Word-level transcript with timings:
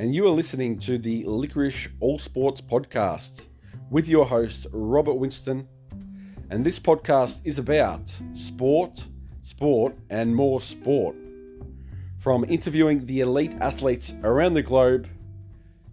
and 0.00 0.14
you 0.14 0.24
are 0.24 0.30
listening 0.30 0.78
to 0.78 0.96
the 0.96 1.22
Licorice 1.26 1.86
All 2.00 2.18
Sports 2.18 2.62
Podcast 2.62 3.44
with 3.90 4.08
your 4.08 4.24
host, 4.24 4.66
Robert 4.72 5.16
Winston. 5.16 5.68
And 6.48 6.64
this 6.64 6.78
podcast 6.78 7.42
is 7.44 7.58
about 7.58 8.10
sport, 8.32 9.04
sport, 9.42 9.94
and 10.08 10.34
more 10.34 10.62
sport. 10.62 11.16
From 12.18 12.46
interviewing 12.48 13.04
the 13.04 13.20
elite 13.20 13.52
athletes 13.60 14.14
around 14.24 14.54
the 14.54 14.62
globe 14.62 15.06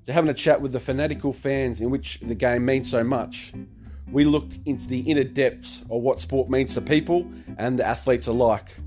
to 0.06 0.14
having 0.14 0.30
a 0.30 0.34
chat 0.34 0.62
with 0.62 0.72
the 0.72 0.80
fanatical 0.80 1.34
fans 1.34 1.82
in 1.82 1.90
which 1.90 2.22
the 2.22 2.34
game 2.34 2.64
means 2.64 2.90
so 2.90 3.04
much, 3.04 3.52
we 4.10 4.24
look 4.24 4.48
into 4.66 4.88
the 4.88 5.02
inner 5.02 5.26
depths 5.26 5.82
of 5.92 6.02
what 6.02 6.22
sport 6.22 6.50
means 6.50 6.74
to 6.76 6.82
people 6.82 7.30
and 7.58 7.78
the 7.78 7.86
athletes 7.86 8.28
alike. 8.28 8.78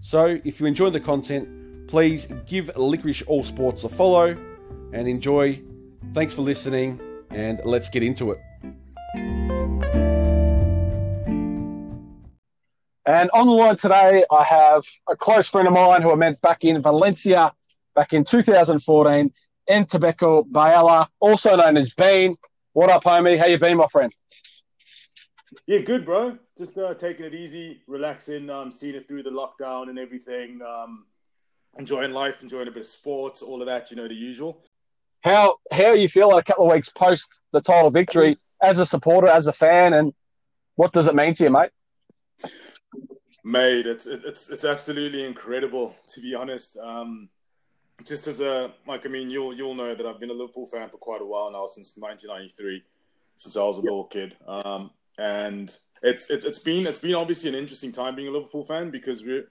So, 0.00 0.40
if 0.42 0.58
you 0.58 0.66
enjoy 0.66 0.90
the 0.90 0.98
content, 0.98 1.86
please 1.86 2.26
give 2.48 2.72
Licorice 2.74 3.22
All 3.28 3.44
Sports 3.44 3.84
a 3.84 3.88
follow 3.88 4.36
and 4.94 5.08
enjoy. 5.08 5.60
Thanks 6.14 6.32
for 6.32 6.42
listening, 6.42 7.00
and 7.30 7.60
let's 7.64 7.88
get 7.88 8.02
into 8.02 8.30
it. 8.30 8.38
And 13.06 13.30
on 13.34 13.46
the 13.46 13.52
line 13.52 13.76
today, 13.76 14.24
I 14.30 14.44
have 14.44 14.82
a 15.10 15.16
close 15.16 15.48
friend 15.48 15.68
of 15.68 15.74
mine 15.74 16.00
who 16.00 16.10
I 16.10 16.14
met 16.14 16.40
back 16.40 16.64
in 16.64 16.80
Valencia 16.80 17.52
back 17.94 18.12
in 18.12 18.24
2014, 18.24 19.32
Ntobeko 19.70 20.50
Biala, 20.50 21.08
also 21.20 21.56
known 21.56 21.76
as 21.76 21.92
Bean. 21.94 22.36
What 22.72 22.90
up, 22.90 23.04
homie? 23.04 23.38
How 23.38 23.46
you 23.46 23.58
been, 23.58 23.76
my 23.76 23.86
friend? 23.88 24.12
Yeah, 25.66 25.78
good, 25.78 26.04
bro. 26.04 26.38
Just 26.58 26.76
uh, 26.78 26.94
taking 26.94 27.26
it 27.26 27.34
easy, 27.34 27.82
relaxing, 27.86 28.50
um, 28.50 28.72
seeing 28.72 28.94
it 28.94 29.06
through 29.06 29.22
the 29.22 29.30
lockdown 29.30 29.88
and 29.88 29.98
everything. 29.98 30.60
Um, 30.62 31.06
enjoying 31.78 32.12
life, 32.12 32.42
enjoying 32.42 32.68
a 32.68 32.70
bit 32.70 32.80
of 32.80 32.86
sports, 32.86 33.42
all 33.42 33.60
of 33.60 33.66
that. 33.66 33.90
You 33.90 33.96
know, 33.96 34.08
the 34.08 34.14
usual. 34.14 34.62
How 35.24 35.56
how 35.72 35.92
you 35.92 36.08
feel 36.08 36.36
a 36.36 36.42
couple 36.42 36.66
of 36.66 36.72
weeks 36.72 36.90
post 36.90 37.40
the 37.52 37.60
title 37.60 37.90
victory 37.90 38.38
as 38.62 38.78
a 38.78 38.86
supporter, 38.86 39.26
as 39.26 39.46
a 39.46 39.52
fan, 39.52 39.94
and 39.94 40.12
what 40.76 40.92
does 40.92 41.06
it 41.06 41.14
mean 41.14 41.32
to 41.34 41.44
you, 41.44 41.50
mate? 41.50 41.70
Mate, 43.42 43.86
it's 43.86 44.06
it's 44.06 44.50
it's 44.50 44.64
absolutely 44.64 45.24
incredible 45.24 45.96
to 46.14 46.20
be 46.20 46.34
honest. 46.34 46.76
Um, 46.76 47.30
just 48.04 48.26
as 48.26 48.40
a 48.40 48.72
like, 48.86 49.06
I 49.06 49.08
mean, 49.08 49.30
you'll 49.30 49.54
you'll 49.54 49.74
know 49.74 49.94
that 49.94 50.04
I've 50.04 50.20
been 50.20 50.30
a 50.30 50.34
Liverpool 50.34 50.66
fan 50.66 50.90
for 50.90 50.98
quite 50.98 51.22
a 51.22 51.26
while 51.26 51.50
now, 51.50 51.66
since 51.66 51.96
1993, 51.96 52.82
since 53.38 53.56
I 53.56 53.62
was 53.62 53.76
a 53.76 53.78
yep. 53.78 53.84
little 53.84 54.04
kid. 54.04 54.36
Um, 54.46 54.90
and 55.16 55.74
it's, 56.02 56.28
it's 56.28 56.44
it's 56.44 56.58
been 56.58 56.86
it's 56.86 56.98
been 56.98 57.14
obviously 57.14 57.48
an 57.48 57.54
interesting 57.54 57.92
time 57.92 58.14
being 58.14 58.28
a 58.28 58.30
Liverpool 58.30 58.64
fan 58.64 58.90
because 58.90 59.24
we're 59.24 59.48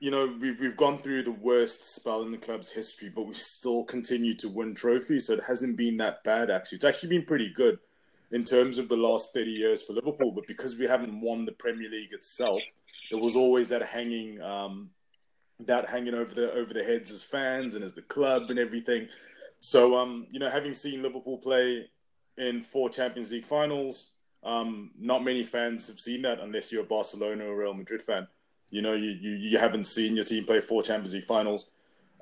you 0.00 0.10
know 0.10 0.34
we've 0.40 0.60
we've 0.60 0.76
gone 0.76 0.98
through 0.98 1.22
the 1.22 1.30
worst 1.30 1.94
spell 1.94 2.22
in 2.22 2.30
the 2.30 2.38
club's 2.38 2.70
history, 2.70 3.08
but 3.08 3.26
we 3.26 3.34
still 3.34 3.84
continue 3.84 4.34
to 4.34 4.48
win 4.48 4.74
trophies, 4.74 5.26
so 5.26 5.34
it 5.34 5.44
hasn't 5.44 5.76
been 5.76 5.96
that 5.98 6.22
bad 6.24 6.50
actually. 6.50 6.76
It's 6.76 6.84
actually 6.84 7.10
been 7.10 7.24
pretty 7.24 7.52
good 7.54 7.78
in 8.30 8.42
terms 8.42 8.78
of 8.78 8.88
the 8.88 8.96
last 8.96 9.32
30 9.32 9.50
years 9.50 9.82
for 9.82 9.92
Liverpool, 9.92 10.32
but 10.32 10.46
because 10.46 10.76
we 10.76 10.86
haven't 10.86 11.20
won 11.20 11.44
the 11.44 11.52
Premier 11.52 11.88
League 11.88 12.12
itself, 12.12 12.60
there 13.10 13.20
was 13.20 13.36
always 13.36 13.68
that 13.68 13.82
hanging 13.82 14.40
um, 14.42 14.90
that 15.60 15.88
hanging 15.88 16.14
over 16.14 16.34
the 16.34 16.52
over 16.52 16.74
the 16.74 16.82
heads 16.82 17.10
as 17.10 17.22
fans 17.22 17.74
and 17.74 17.84
as 17.84 17.94
the 17.94 18.02
club 18.02 18.50
and 18.50 18.58
everything. 18.58 19.08
So 19.60 19.96
um, 19.96 20.26
you 20.30 20.40
know, 20.40 20.50
having 20.50 20.74
seen 20.74 21.02
Liverpool 21.02 21.38
play 21.38 21.88
in 22.36 22.62
four 22.62 22.90
Champions 22.90 23.30
League 23.30 23.46
finals, 23.46 24.08
um, 24.42 24.90
not 24.98 25.24
many 25.24 25.44
fans 25.44 25.86
have 25.88 26.00
seen 26.00 26.22
that 26.22 26.40
unless 26.40 26.72
you're 26.72 26.82
a 26.82 26.86
Barcelona 26.86 27.46
or 27.46 27.56
Real 27.56 27.74
Madrid 27.74 28.02
fan. 28.02 28.26
You 28.70 28.82
know, 28.82 28.94
you, 28.94 29.10
you, 29.10 29.30
you 29.32 29.58
haven't 29.58 29.84
seen 29.84 30.16
your 30.16 30.24
team 30.24 30.44
play 30.44 30.60
four 30.60 30.82
Champions 30.82 31.14
League 31.14 31.26
finals. 31.26 31.70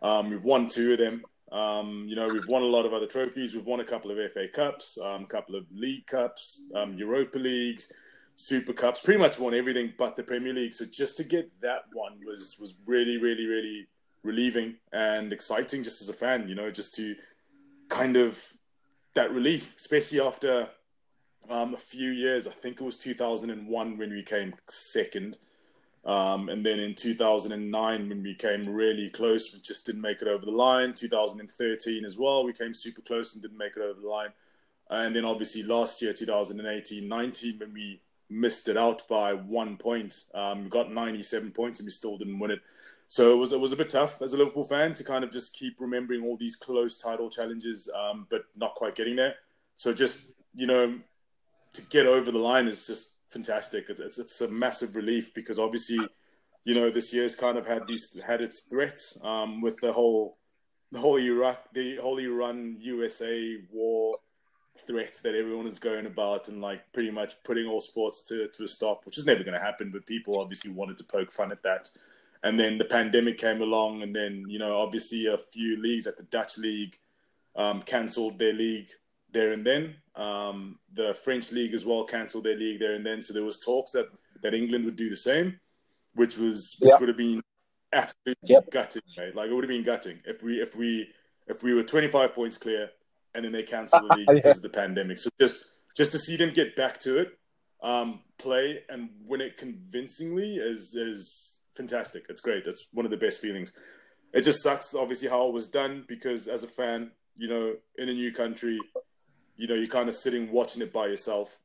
Um, 0.03 0.31
we've 0.31 0.45
won 0.45 0.69
two 0.69 0.93
of 0.93 0.99
them. 0.99 1.23
Um, 1.51 2.07
you 2.09 2.17
know, 2.17 2.27
we've 2.27 2.49
won 2.49 2.63
a 2.63 2.67
lot 2.67 2.87
of 2.87 2.95
other 2.95 3.07
trophies. 3.07 3.55
We've 3.55 3.67
won 3.67 3.81
a 3.81 3.85
couple 3.85 4.11
of 4.11 4.33
FA 4.33 4.49
Cups, 4.49 4.99
a 5.01 5.07
um, 5.07 5.27
couple 5.27 5.55
of 5.55 5.67
League 5.71 6.07
Cups, 6.07 6.63
um, 6.75 6.95
Europa 6.95 7.39
Leagues, 7.39 7.93
Super 8.37 8.73
Cups. 8.73 9.01
Pretty 9.01 9.21
much 9.21 9.39
won 9.39 9.55
everything 9.55 9.93
but 9.99 10.17
the 10.17 10.23
Premier 10.23 10.55
League. 10.55 10.75
So 10.75 10.87
just 10.87 11.17
to 11.19 11.25
get 11.25 11.51
that 11.61 11.85
one 11.93 12.19
was 12.27 12.57
was 12.59 12.75
really, 12.87 13.19
really, 13.19 13.47
really 13.47 13.87
relieving 14.23 14.77
and 14.93 15.33
exciting. 15.33 15.83
Just 15.83 16.01
as 16.01 16.09
a 16.09 16.15
fan, 16.15 16.49
you 16.49 16.55
know, 16.55 16.71
just 16.71 16.95
to 16.95 17.15
kind 17.89 18.17
of 18.17 18.43
that 19.15 19.31
relief, 19.31 19.75
especially 19.77 20.21
after 20.21 20.69
um, 21.51 21.75
a 21.75 21.79
few 21.79 22.11
years. 22.11 22.47
I 22.47 22.51
think 22.51 22.81
it 22.81 22.85
was 22.85 22.97
2001 22.97 23.99
when 23.99 24.11
we 24.11 24.23
came 24.23 24.55
second. 24.69 25.39
Um, 26.05 26.49
and 26.49 26.67
then 26.67 26.81
in 26.81 26.95
2009, 26.95 28.09
when 28.09 28.23
we 28.23 28.35
came 28.35 28.63
really 28.65 29.09
close, 29.09 29.53
we 29.53 29.61
just 29.61 29.87
didn't 29.87 30.01
make 30.01 30.21
it 30.21 30.29
over 30.29 30.45
the 30.45 30.51
line. 30.51 30.95
2013 30.95 32.05
as 32.05 32.17
well, 32.17 32.45
we 32.45 32.53
came 32.53 32.75
super 32.75 33.03
close 33.03 33.35
and 33.35 33.43
didn't 33.43 33.59
make 33.59 33.77
it 33.77 33.83
over 33.83 34.01
the 34.01 34.09
line. 34.09 34.31
And 34.91 35.15
then 35.15 35.25
obviously 35.25 35.63
last 35.63 36.03
year, 36.03 36.13
2018 36.13 37.09
19, 37.09 37.59
when 37.59 37.73
we 37.73 38.01
missed 38.29 38.69
it 38.69 38.77
out 38.77 39.07
by 39.09 39.33
one 39.33 39.77
point, 39.77 40.25
um, 40.35 40.65
we 40.65 40.71
got 40.71 40.93
97 40.93 41.53
points 41.53 41.79
and 41.79 41.87
we 41.87 41.93
still 41.93 42.19
didn't 42.19 42.39
win 42.39 42.51
it. 42.51 42.61
So 43.09 43.33
it 43.33 43.37
was 43.37 43.53
it 43.53 43.61
was 43.61 43.73
a 43.73 43.77
bit 43.77 43.91
tough 43.91 44.23
as 44.23 44.33
a 44.33 44.39
Liverpool 44.39 44.65
fan 44.65 44.95
to 44.95 45.05
kind 45.05 45.23
of 45.23 45.31
just 45.31 45.53
keep 45.53 45.77
remembering 45.79 46.25
all 46.25 46.37
these 46.37 46.57
close 46.57 46.97
title 46.97 47.29
challenges, 47.29 47.91
um, 47.95 48.27
but 48.31 48.45
not 48.57 48.75
quite 48.75 48.95
getting 48.95 49.17
there. 49.17 49.35
So 49.77 49.93
just 49.93 50.35
you 50.55 50.67
know 50.67 50.99
to 51.75 51.83
get 51.83 52.07
over 52.07 52.31
the 52.31 52.39
line 52.39 52.69
is 52.69 52.87
just 52.87 53.13
fantastic. 53.33 53.89
It's, 53.89 54.01
it's, 54.01 54.19
it's 54.19 54.41
a 54.41 54.49
massive 54.49 54.95
relief 54.95 55.33
because 55.35 55.59
obviously, 55.59 56.01
you 56.65 56.75
know, 56.75 56.91
this 56.91 57.13
year's 57.13 57.35
kind 57.35 57.57
of 57.57 57.67
had 57.67 57.87
these 57.87 58.21
had 58.21 58.41
its 58.41 58.61
threats 58.61 59.19
um, 59.23 59.61
with 59.61 59.77
the 59.79 59.93
whole 59.93 60.39
the 60.93 60.99
whole 60.99 61.19
Iraq 61.19 61.73
the 61.73 61.97
whole 61.97 62.19
Iran 62.19 62.77
USA 62.81 63.57
war 63.71 64.17
threat 64.87 65.19
that 65.23 65.35
everyone 65.35 65.67
is 65.67 65.79
going 65.79 66.07
about 66.07 66.49
and 66.49 66.61
like 66.61 66.81
pretty 66.93 67.11
much 67.11 67.35
putting 67.45 67.67
all 67.67 67.81
sports 67.81 68.23
to 68.23 68.49
to 68.49 68.65
a 68.65 68.69
stop, 68.69 69.05
which 69.05 69.19
is 69.19 69.27
never 69.27 69.43
going 69.43 69.59
to 69.59 69.65
happen. 69.65 69.91
But 69.91 70.07
people 70.07 70.41
obviously 70.41 70.71
wanted 70.71 70.99
to 70.99 71.05
poke 71.05 71.33
fun 71.33 71.53
at 71.53 71.63
that. 71.63 71.91
And 72.45 72.59
then 72.59 72.77
the 72.77 72.85
pandemic 72.85 73.39
came 73.39 73.63
along, 73.63 74.03
and 74.03 74.15
then 74.15 74.45
you 74.49 74.59
know 74.59 74.77
obviously 74.79 75.27
a 75.27 75.39
few 75.39 75.81
leagues, 75.81 76.07
like 76.07 76.17
the 76.17 76.25
Dutch 76.25 76.59
league, 76.59 76.99
um, 77.57 77.83
cancelled 77.83 78.39
their 78.39 78.53
league 78.53 78.91
there 79.33 79.53
and 79.53 79.67
then. 79.67 79.97
Um, 80.15 80.79
the 80.93 81.15
French 81.15 81.53
league 81.53 81.75
as 81.75 81.87
well 81.87 82.05
cancelled 82.05 82.45
their 82.45 82.57
league 82.57 82.81
there 82.81 82.95
and 82.95 83.05
then. 83.05 83.23
So 83.23 83.33
there 83.33 83.45
was 83.45 83.59
talks 83.59 83.93
that, 83.93 84.09
that 84.43 84.55
England 84.55 84.85
would 84.85 84.97
do 84.97 85.11
the 85.11 85.17
same, 85.17 85.59
which 86.15 86.37
was 86.37 86.77
which 86.81 86.91
yep. 86.91 87.01
would 87.01 87.09
have 87.09 87.19
been 87.19 87.43
absolutely 87.93 88.37
yep. 88.45 88.71
gutting, 88.71 89.03
right? 89.19 89.35
Like 89.35 89.51
it 89.51 89.55
would 89.55 89.65
have 89.65 89.69
been 89.69 89.85
gutting 89.85 90.21
if 90.25 90.43
we 90.43 90.61
if 90.61 90.77
we 90.77 91.09
if 91.49 91.63
we 91.63 91.75
were 91.75 91.83
25 91.83 92.35
points 92.35 92.59
clear 92.59 92.91
and 93.35 93.45
then 93.45 93.53
they 93.53 93.63
cancelled 93.63 94.09
the 94.09 94.17
league 94.17 94.29
yeah. 94.29 94.35
because 94.35 94.57
of 94.59 94.63
the 94.63 94.69
pandemic. 94.69 95.19
So 95.19 95.31
just 95.41 95.65
just 95.97 96.13
to 96.13 96.19
see 96.19 96.37
them 96.37 96.53
get 96.53 96.77
back 96.77 96.99
to 97.01 97.19
it, 97.19 97.39
um, 97.83 98.21
play 98.39 98.81
and 98.89 99.11
win 99.25 99.41
it 99.41 99.57
convincingly 99.57 100.57
is 100.57 100.95
is 100.95 101.61
fantastic. 101.75 102.27
It's 102.29 102.41
great. 102.41 102.67
It's 102.67 102.87
one 102.93 103.05
of 103.05 103.11
the 103.11 103.17
best 103.17 103.41
feelings. 103.41 103.73
It 104.33 104.43
just 104.43 104.63
sucks, 104.63 104.95
obviously, 104.95 105.29
how 105.29 105.47
it 105.47 105.53
was 105.53 105.69
done 105.69 106.05
because 106.09 106.49
as 106.49 106.63
a 106.63 106.69
fan, 106.69 107.11
you 107.37 107.49
know, 107.49 107.75
in 107.99 108.09
a 108.09 108.15
new 108.15 108.33
country, 108.33 108.79
you 109.57 109.67
know, 109.67 109.75
you're 109.75 109.87
kind 109.87 110.09
of 110.09 110.15
sitting 110.15 110.51
watching 110.51 110.83
it 110.83 110.93
by 110.93 111.07
yourself, 111.07 111.61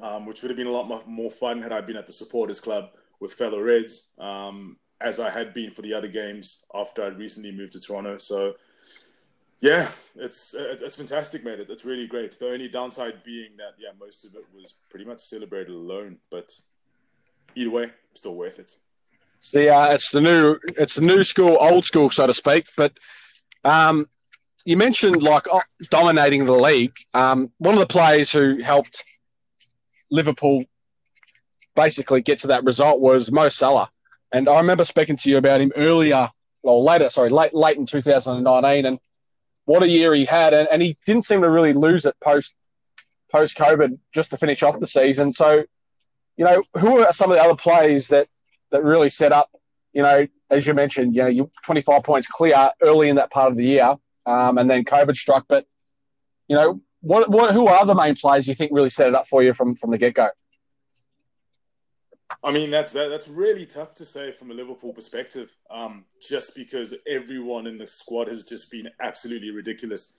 um, 0.00 0.26
which 0.26 0.42
would 0.42 0.50
have 0.50 0.56
been 0.56 0.66
a 0.66 0.70
lot 0.70 1.08
more 1.08 1.30
fun 1.30 1.62
had 1.62 1.72
I 1.72 1.80
been 1.80 1.96
at 1.96 2.06
the 2.06 2.12
supporters 2.12 2.60
club 2.60 2.90
with 3.20 3.32
fellow 3.32 3.60
Reds, 3.60 4.08
um, 4.18 4.76
as 5.00 5.20
I 5.20 5.30
had 5.30 5.54
been 5.54 5.70
for 5.70 5.82
the 5.82 5.94
other 5.94 6.08
games 6.08 6.64
after 6.74 7.04
I'd 7.04 7.18
recently 7.18 7.52
moved 7.52 7.72
to 7.72 7.80
Toronto. 7.80 8.18
So, 8.18 8.54
yeah, 9.60 9.90
it's 10.14 10.54
it's 10.54 10.96
fantastic, 10.96 11.44
mate. 11.44 11.64
It's 11.68 11.84
really 11.84 12.06
great. 12.06 12.38
The 12.38 12.50
only 12.50 12.68
downside 12.68 13.22
being 13.24 13.56
that, 13.56 13.74
yeah, 13.78 13.90
most 13.98 14.24
of 14.24 14.34
it 14.34 14.44
was 14.54 14.74
pretty 14.90 15.06
much 15.06 15.20
celebrated 15.20 15.74
alone, 15.74 16.18
but 16.30 16.54
either 17.54 17.70
way, 17.70 17.90
still 18.14 18.34
worth 18.34 18.58
it. 18.58 18.76
See, 19.40 19.68
it's 19.68 20.10
the 20.10 20.20
new 20.20 20.58
it's 20.76 20.96
the 20.96 21.00
new 21.00 21.24
school, 21.24 21.56
old 21.60 21.84
school, 21.84 22.10
so 22.10 22.26
to 22.26 22.34
speak. 22.34 22.66
But 22.76 22.98
um, 23.64 24.06
you 24.66 24.76
mentioned 24.76 25.22
like 25.22 25.44
dominating 25.90 26.44
the 26.44 26.52
league. 26.52 26.92
Um, 27.14 27.52
one 27.58 27.74
of 27.74 27.80
the 27.80 27.86
players 27.86 28.32
who 28.32 28.60
helped 28.60 29.02
Liverpool 30.10 30.64
basically 31.76 32.20
get 32.20 32.40
to 32.40 32.48
that 32.48 32.64
result 32.64 33.00
was 33.00 33.30
Mo 33.30 33.48
Salah, 33.48 33.90
and 34.32 34.48
I 34.48 34.56
remember 34.56 34.84
speaking 34.84 35.16
to 35.18 35.30
you 35.30 35.38
about 35.38 35.60
him 35.60 35.72
earlier, 35.76 36.30
or 36.62 36.82
later, 36.82 37.08
sorry, 37.10 37.30
late 37.30 37.54
late 37.54 37.78
in 37.78 37.86
2019, 37.86 38.86
and 38.86 38.98
what 39.66 39.84
a 39.84 39.88
year 39.88 40.12
he 40.14 40.24
had, 40.24 40.52
and, 40.52 40.68
and 40.70 40.82
he 40.82 40.98
didn't 41.06 41.24
seem 41.24 41.42
to 41.42 41.48
really 41.50 41.72
lose 41.72 42.04
it 42.04 42.16
post 42.20 42.56
post 43.30 43.56
COVID 43.56 43.98
just 44.12 44.30
to 44.30 44.36
finish 44.36 44.64
off 44.64 44.80
the 44.80 44.86
season. 44.86 45.30
So, 45.30 45.64
you 46.36 46.44
know, 46.44 46.62
who 46.76 47.04
are 47.04 47.12
some 47.12 47.30
of 47.30 47.36
the 47.36 47.42
other 47.42 47.54
players 47.54 48.08
that 48.08 48.26
that 48.72 48.82
really 48.82 49.10
set 49.10 49.30
up? 49.30 49.48
You 49.92 50.02
know, 50.02 50.26
as 50.50 50.66
you 50.66 50.74
mentioned, 50.74 51.14
you 51.14 51.22
know, 51.22 51.28
you're 51.28 51.50
25 51.64 52.02
points 52.02 52.26
clear 52.26 52.70
early 52.82 53.08
in 53.08 53.16
that 53.16 53.30
part 53.30 53.52
of 53.52 53.56
the 53.56 53.64
year 53.64 53.96
um, 54.26 54.58
and 54.58 54.68
then 54.68 54.84
COVID 54.84 55.16
struck. 55.16 55.46
But 55.48 55.66
you 56.48 56.56
know, 56.56 56.80
what, 57.00 57.30
what, 57.30 57.54
who 57.54 57.66
are 57.66 57.86
the 57.86 57.94
main 57.94 58.16
players 58.16 58.46
you 58.46 58.54
think 58.54 58.72
really 58.72 58.90
set 58.90 59.08
it 59.08 59.14
up 59.14 59.26
for 59.26 59.42
you 59.42 59.52
from 59.52 59.74
from 59.74 59.90
the 59.90 59.98
get 59.98 60.14
go? 60.14 60.28
I 62.42 62.50
mean, 62.50 62.70
that's 62.70 62.92
that, 62.92 63.08
that's 63.08 63.28
really 63.28 63.66
tough 63.66 63.94
to 63.96 64.04
say 64.04 64.32
from 64.32 64.50
a 64.50 64.54
Liverpool 64.54 64.92
perspective, 64.92 65.54
um, 65.70 66.04
just 66.20 66.54
because 66.54 66.92
everyone 67.06 67.66
in 67.66 67.78
the 67.78 67.86
squad 67.86 68.28
has 68.28 68.44
just 68.44 68.70
been 68.70 68.88
absolutely 69.00 69.50
ridiculous. 69.50 70.16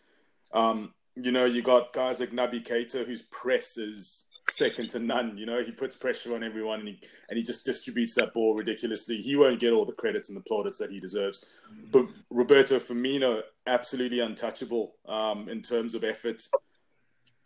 Um, 0.54 0.94
you 1.15 1.31
know, 1.31 1.45
you 1.45 1.62
got 1.62 1.94
guys 1.94 2.19
like 2.19 2.31
Naby 2.31 2.65
Keita, 2.65 3.06
whose 3.06 3.24
press 3.24 3.77
is 3.77 4.25
second 4.51 4.89
to 4.91 4.99
none. 4.99 5.38
You 5.38 5.45
know, 5.45 5.61
he 5.61 5.71
puts 5.71 5.95
pressure 5.95 6.35
on 6.35 6.44
everyone 6.44 6.79
and 6.79 6.89
he 6.89 6.99
and 7.29 7.38
he 7.38 7.44
just 7.44 7.65
distributes 7.65 8.15
that 8.15 8.33
ball 8.33 8.55
ridiculously. 8.55 9.17
He 9.17 9.35
won't 9.35 9.59
get 9.59 9.73
all 9.73 9.85
the 9.85 9.94
credits 9.94 10.29
and 10.29 10.38
the 10.38 10.41
plaudits 10.41 10.79
that 10.79 10.91
he 10.91 10.99
deserves. 10.99 11.45
But 11.91 12.07
Roberto 12.29 12.77
Firmino, 12.79 13.41
absolutely 13.65 14.19
untouchable 14.19 14.95
um, 15.07 15.49
in 15.49 15.61
terms 15.61 15.95
of 15.95 16.03
effort. 16.03 16.47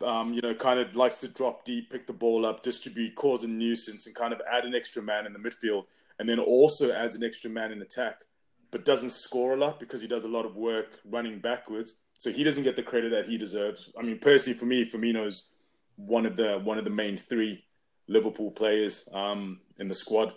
Um, 0.04 0.32
you 0.32 0.40
know, 0.40 0.54
kind 0.54 0.80
of 0.80 0.96
likes 0.96 1.18
to 1.20 1.28
drop 1.28 1.64
deep, 1.64 1.90
pick 1.90 2.08
the 2.08 2.12
ball 2.12 2.44
up, 2.44 2.64
distribute, 2.64 3.14
cause 3.14 3.44
a 3.44 3.46
nuisance, 3.46 4.06
and 4.06 4.14
kind 4.16 4.32
of 4.32 4.40
add 4.50 4.64
an 4.64 4.74
extra 4.74 5.00
man 5.00 5.26
in 5.26 5.32
the 5.32 5.38
midfield, 5.38 5.84
and 6.18 6.28
then 6.28 6.40
also 6.40 6.92
adds 6.92 7.14
an 7.14 7.22
extra 7.22 7.48
man 7.48 7.70
in 7.70 7.82
attack, 7.82 8.22
but 8.72 8.84
doesn't 8.84 9.10
score 9.10 9.54
a 9.54 9.56
lot 9.56 9.78
because 9.78 10.00
he 10.00 10.08
does 10.08 10.24
a 10.24 10.28
lot 10.28 10.44
of 10.44 10.56
work 10.56 10.98
running 11.04 11.38
backwards. 11.38 12.00
So 12.18 12.32
he 12.32 12.42
doesn't 12.42 12.64
get 12.64 12.74
the 12.74 12.82
credit 12.82 13.10
that 13.10 13.26
he 13.26 13.38
deserves. 13.38 13.92
I 13.96 14.02
mean, 14.02 14.18
personally, 14.18 14.58
for 14.58 14.66
me, 14.66 14.84
Firmino's 14.84 15.51
one 15.96 16.26
of 16.26 16.36
the 16.36 16.58
one 16.58 16.78
of 16.78 16.84
the 16.84 16.90
main 16.90 17.16
three 17.16 17.64
Liverpool 18.08 18.50
players 18.50 19.08
um, 19.12 19.60
in 19.78 19.88
the 19.88 19.94
squad. 19.94 20.34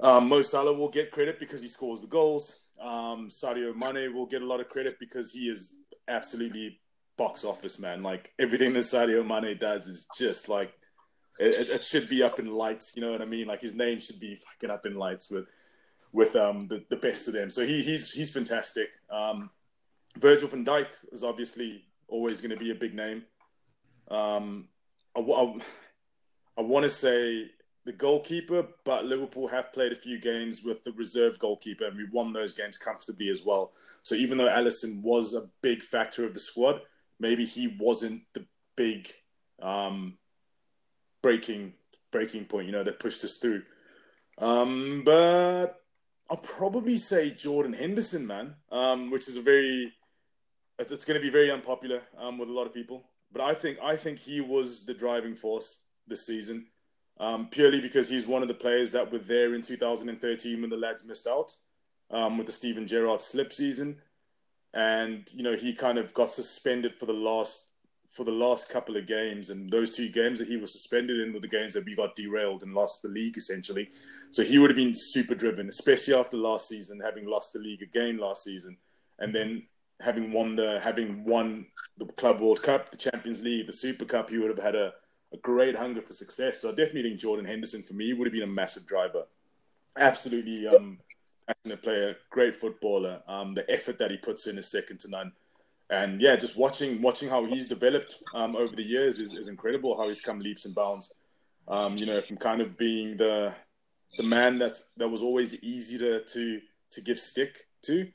Um, 0.00 0.28
Mo 0.28 0.42
Salah 0.42 0.72
will 0.72 0.88
get 0.88 1.10
credit 1.10 1.38
because 1.38 1.62
he 1.62 1.68
scores 1.68 2.00
the 2.00 2.06
goals. 2.06 2.58
Um, 2.80 3.28
Sadio 3.28 3.74
Mane 3.74 4.12
will 4.12 4.26
get 4.26 4.42
a 4.42 4.46
lot 4.46 4.60
of 4.60 4.68
credit 4.68 4.98
because 4.98 5.32
he 5.32 5.48
is 5.48 5.74
absolutely 6.08 6.80
box 7.16 7.44
office 7.44 7.78
man. 7.78 8.02
Like 8.02 8.32
everything 8.38 8.72
that 8.72 8.80
Sadio 8.80 9.24
Mane 9.24 9.56
does 9.56 9.86
is 9.86 10.08
just 10.16 10.48
like 10.48 10.72
it, 11.38 11.54
it, 11.56 11.84
should 11.84 12.08
be 12.08 12.22
up 12.22 12.38
in 12.38 12.46
lights. 12.46 12.92
You 12.94 13.02
know 13.02 13.12
what 13.12 13.22
I 13.22 13.26
mean? 13.26 13.46
Like 13.46 13.60
his 13.60 13.74
name 13.74 14.00
should 14.00 14.20
be 14.20 14.36
fucking 14.36 14.70
up 14.70 14.86
in 14.86 14.96
lights 14.96 15.30
with 15.30 15.46
with 16.12 16.34
um 16.36 16.66
the, 16.68 16.84
the 16.90 16.96
best 16.96 17.28
of 17.28 17.34
them. 17.34 17.50
So 17.50 17.64
he 17.64 17.82
he's 17.82 18.10
he's 18.10 18.30
fantastic. 18.30 18.90
Um, 19.10 19.50
Virgil 20.18 20.48
van 20.48 20.64
Dijk 20.64 20.88
is 21.12 21.24
obviously 21.24 21.84
always 22.08 22.40
going 22.40 22.50
to 22.50 22.56
be 22.56 22.70
a 22.70 22.74
big 22.74 22.94
name. 22.94 23.24
Um, 24.08 24.68
I, 25.16 25.20
I, 25.20 25.58
I 26.58 26.62
want 26.62 26.84
to 26.84 26.90
say 26.90 27.50
the 27.84 27.92
goalkeeper, 27.92 28.66
but 28.84 29.04
Liverpool 29.04 29.46
have 29.48 29.72
played 29.72 29.92
a 29.92 29.96
few 29.96 30.18
games 30.18 30.62
with 30.62 30.82
the 30.84 30.92
reserve 30.92 31.38
goalkeeper, 31.38 31.84
and 31.84 31.96
we 31.96 32.06
won 32.10 32.32
those 32.32 32.52
games 32.52 32.78
comfortably 32.78 33.28
as 33.28 33.44
well. 33.44 33.72
So 34.02 34.14
even 34.14 34.38
though 34.38 34.48
Alisson 34.48 35.02
was 35.02 35.34
a 35.34 35.48
big 35.62 35.82
factor 35.82 36.24
of 36.24 36.32
the 36.32 36.40
squad, 36.40 36.80
maybe 37.20 37.44
he 37.44 37.76
wasn't 37.78 38.22
the 38.32 38.46
big 38.76 39.12
um, 39.60 40.16
breaking 41.22 41.74
breaking 42.10 42.44
point, 42.44 42.66
you 42.66 42.72
know, 42.72 42.84
that 42.84 43.00
pushed 43.00 43.24
us 43.24 43.36
through. 43.36 43.62
Um, 44.38 45.02
but 45.04 45.80
I'll 46.30 46.36
probably 46.36 46.98
say 46.98 47.30
Jordan 47.30 47.72
Henderson, 47.72 48.26
man, 48.26 48.54
um, 48.70 49.10
which 49.10 49.28
is 49.28 49.36
a 49.36 49.42
very 49.42 49.92
it's, 50.78 50.92
it's 50.92 51.04
going 51.04 51.20
to 51.20 51.24
be 51.24 51.30
very 51.30 51.50
unpopular 51.50 52.02
um, 52.18 52.38
with 52.38 52.48
a 52.48 52.52
lot 52.52 52.66
of 52.66 52.74
people. 52.74 53.04
But 53.34 53.42
I 53.42 53.52
think 53.52 53.78
I 53.82 53.96
think 53.96 54.18
he 54.20 54.40
was 54.40 54.86
the 54.86 54.94
driving 54.94 55.34
force 55.34 55.80
this 56.06 56.24
season, 56.24 56.66
um, 57.18 57.48
purely 57.50 57.80
because 57.80 58.08
he's 58.08 58.28
one 58.28 58.42
of 58.42 58.48
the 58.48 58.54
players 58.54 58.92
that 58.92 59.10
were 59.10 59.18
there 59.18 59.54
in 59.54 59.62
2013 59.62 60.60
when 60.60 60.70
the 60.70 60.76
lads 60.76 61.04
missed 61.04 61.26
out 61.26 61.54
um, 62.10 62.38
with 62.38 62.46
the 62.46 62.52
Steven 62.52 62.86
Gerrard 62.86 63.20
slip 63.20 63.52
season, 63.52 63.96
and 64.72 65.28
you 65.34 65.42
know 65.42 65.56
he 65.56 65.74
kind 65.74 65.98
of 65.98 66.14
got 66.14 66.30
suspended 66.30 66.94
for 66.94 67.06
the 67.06 67.12
last 67.12 67.72
for 68.12 68.22
the 68.22 68.30
last 68.30 68.68
couple 68.68 68.96
of 68.96 69.08
games, 69.08 69.50
and 69.50 69.68
those 69.68 69.90
two 69.90 70.08
games 70.08 70.38
that 70.38 70.46
he 70.46 70.56
was 70.56 70.70
suspended 70.70 71.18
in 71.18 71.32
were 71.32 71.40
the 71.40 71.48
games 71.48 71.72
that 71.72 71.84
we 71.84 71.96
got 71.96 72.14
derailed 72.14 72.62
and 72.62 72.72
lost 72.72 73.02
the 73.02 73.08
league 73.08 73.36
essentially. 73.36 73.88
So 74.30 74.44
he 74.44 74.58
would 74.58 74.70
have 74.70 74.76
been 74.76 74.94
super 74.94 75.34
driven, 75.34 75.68
especially 75.68 76.14
after 76.14 76.36
last 76.36 76.68
season, 76.68 77.00
having 77.00 77.26
lost 77.26 77.52
the 77.52 77.58
league 77.58 77.82
again 77.82 78.18
last 78.18 78.44
season, 78.44 78.76
and 79.18 79.34
then 79.34 79.64
having 80.00 80.30
won 80.30 80.54
the 80.54 80.78
having 80.80 81.24
won 81.24 81.66
the 81.98 82.06
Club 82.06 82.40
World 82.40 82.62
Cup, 82.62 82.90
the 82.90 82.96
Champions 82.96 83.42
League, 83.42 83.66
the 83.66 83.72
Super 83.72 84.04
Cup, 84.04 84.30
he 84.30 84.38
would 84.38 84.50
have 84.50 84.64
had 84.64 84.74
a, 84.74 84.92
a 85.32 85.36
great 85.38 85.76
hunger 85.76 86.02
for 86.02 86.12
success. 86.12 86.60
So 86.60 86.68
I 86.68 86.72
definitely 86.72 87.04
think 87.04 87.20
Jordan 87.20 87.44
Henderson 87.44 87.82
for 87.82 87.94
me 87.94 88.12
would 88.12 88.26
have 88.26 88.32
been 88.32 88.42
a 88.42 88.46
massive 88.46 88.86
driver. 88.86 89.24
Absolutely 89.96 90.66
um, 90.66 90.98
passionate 91.46 91.82
player, 91.82 92.16
great 92.30 92.54
footballer. 92.54 93.22
Um, 93.28 93.54
the 93.54 93.68
effort 93.70 93.98
that 93.98 94.10
he 94.10 94.16
puts 94.16 94.46
in 94.46 94.58
is 94.58 94.66
second 94.66 94.98
to 95.00 95.08
none. 95.08 95.32
And 95.90 96.20
yeah, 96.20 96.34
just 96.34 96.56
watching 96.56 97.02
watching 97.02 97.28
how 97.28 97.44
he's 97.44 97.68
developed 97.68 98.22
um, 98.34 98.56
over 98.56 98.74
the 98.74 98.82
years 98.82 99.18
is, 99.18 99.34
is 99.34 99.48
incredible. 99.48 99.96
How 99.96 100.08
he's 100.08 100.20
come 100.20 100.38
leaps 100.38 100.64
and 100.64 100.74
bounds. 100.74 101.14
Um, 101.68 101.96
you 101.96 102.06
know, 102.06 102.20
from 102.20 102.38
kind 102.38 102.60
of 102.60 102.76
being 102.78 103.16
the 103.16 103.54
the 104.16 104.22
man 104.24 104.58
that 104.58 104.80
that 104.96 105.08
was 105.08 105.22
always 105.22 105.54
easy 105.62 105.98
to 105.98 106.24
to 106.24 106.60
to 106.90 107.00
give 107.00 107.20
stick 107.20 107.66
to, 107.82 108.08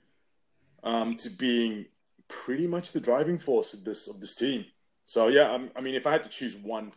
um, 0.84 1.16
to 1.18 1.30
being 1.30 1.86
pretty 2.30 2.68
much 2.68 2.94
the 2.94 3.02
driving 3.02 3.38
force 3.38 3.74
of 3.74 3.84
this 3.84 4.08
of 4.08 4.22
this 4.22 4.34
team. 4.36 4.66
So 5.06 5.28
yeah, 5.28 5.50
I'm, 5.50 5.72
i 5.76 5.82
mean, 5.82 5.96
if 5.96 6.08
I 6.08 6.12
had 6.14 6.24
to 6.24 6.30
choose 6.30 6.56
one 6.56 6.94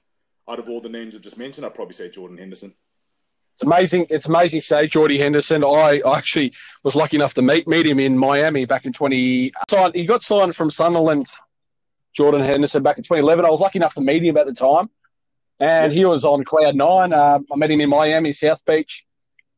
out 0.49 0.59
of 0.59 0.69
all 0.69 0.81
the 0.81 0.89
names 0.89 1.15
I've 1.15 1.23
just 1.23 1.39
mentioned, 1.39 1.67
I'd 1.67 1.75
probably 1.75 1.95
say 1.95 2.09
Jordan 2.11 2.39
Henderson. 2.39 2.75
It's 3.55 3.65
amazing. 3.65 4.07
It's 4.09 4.27
amazing 4.27 4.61
to 4.61 4.67
say 4.67 4.87
Jordy 4.87 5.19
Henderson. 5.19 5.65
I 5.65 6.01
I 6.07 6.19
actually 6.19 6.55
was 6.85 6.95
lucky 6.95 7.17
enough 7.17 7.35
to 7.35 7.43
meet 7.43 7.67
meet 7.67 7.87
him 7.87 7.99
in 7.99 8.17
Miami 8.17 8.65
back 8.65 8.87
in 8.87 8.93
20. 8.93 9.53
Signed, 9.69 9.95
He 9.95 10.07
got 10.07 10.23
signed 10.23 10.55
from 10.55 10.71
Sunderland. 10.71 11.27
Jordan 12.15 12.43
Henderson 12.43 12.83
back 12.83 12.99
in 12.99 13.05
2011. 13.05 13.45
I 13.45 13.51
was 13.51 13.61
lucky 13.61 13.79
enough 13.79 13.95
to 13.95 14.01
meet 14.01 14.23
him 14.23 14.37
at 14.37 14.47
the 14.47 14.53
time, 14.53 14.91
and 15.59 15.93
he 15.93 16.05
was 16.05 16.25
on 16.25 16.45
cloud 16.45 16.77
nine. 16.77 17.13
Uh, 17.13 17.39
I 17.51 17.57
met 17.57 17.71
him 17.71 17.81
in 17.81 17.89
Miami, 17.89 18.33
South 18.33 18.65
Beach, 18.65 19.07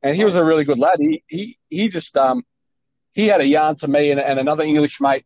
and 0.03 0.15
he 0.15 0.23
nice. 0.23 0.35
was 0.35 0.43
a 0.43 0.44
really 0.44 0.65
good 0.65 0.79
lad. 0.79 0.99
He 1.00 1.25
he 1.27 1.59
he 1.69 1.88
just 1.88 2.17
um 2.17 2.44
he 3.12 3.27
had 3.27 3.41
a 3.41 3.47
yarn 3.47 3.77
to 3.77 3.88
me 3.88 4.11
and, 4.11 4.20
and 4.20 4.38
another 4.38 4.65
English 4.65 5.00
mate. 5.00 5.25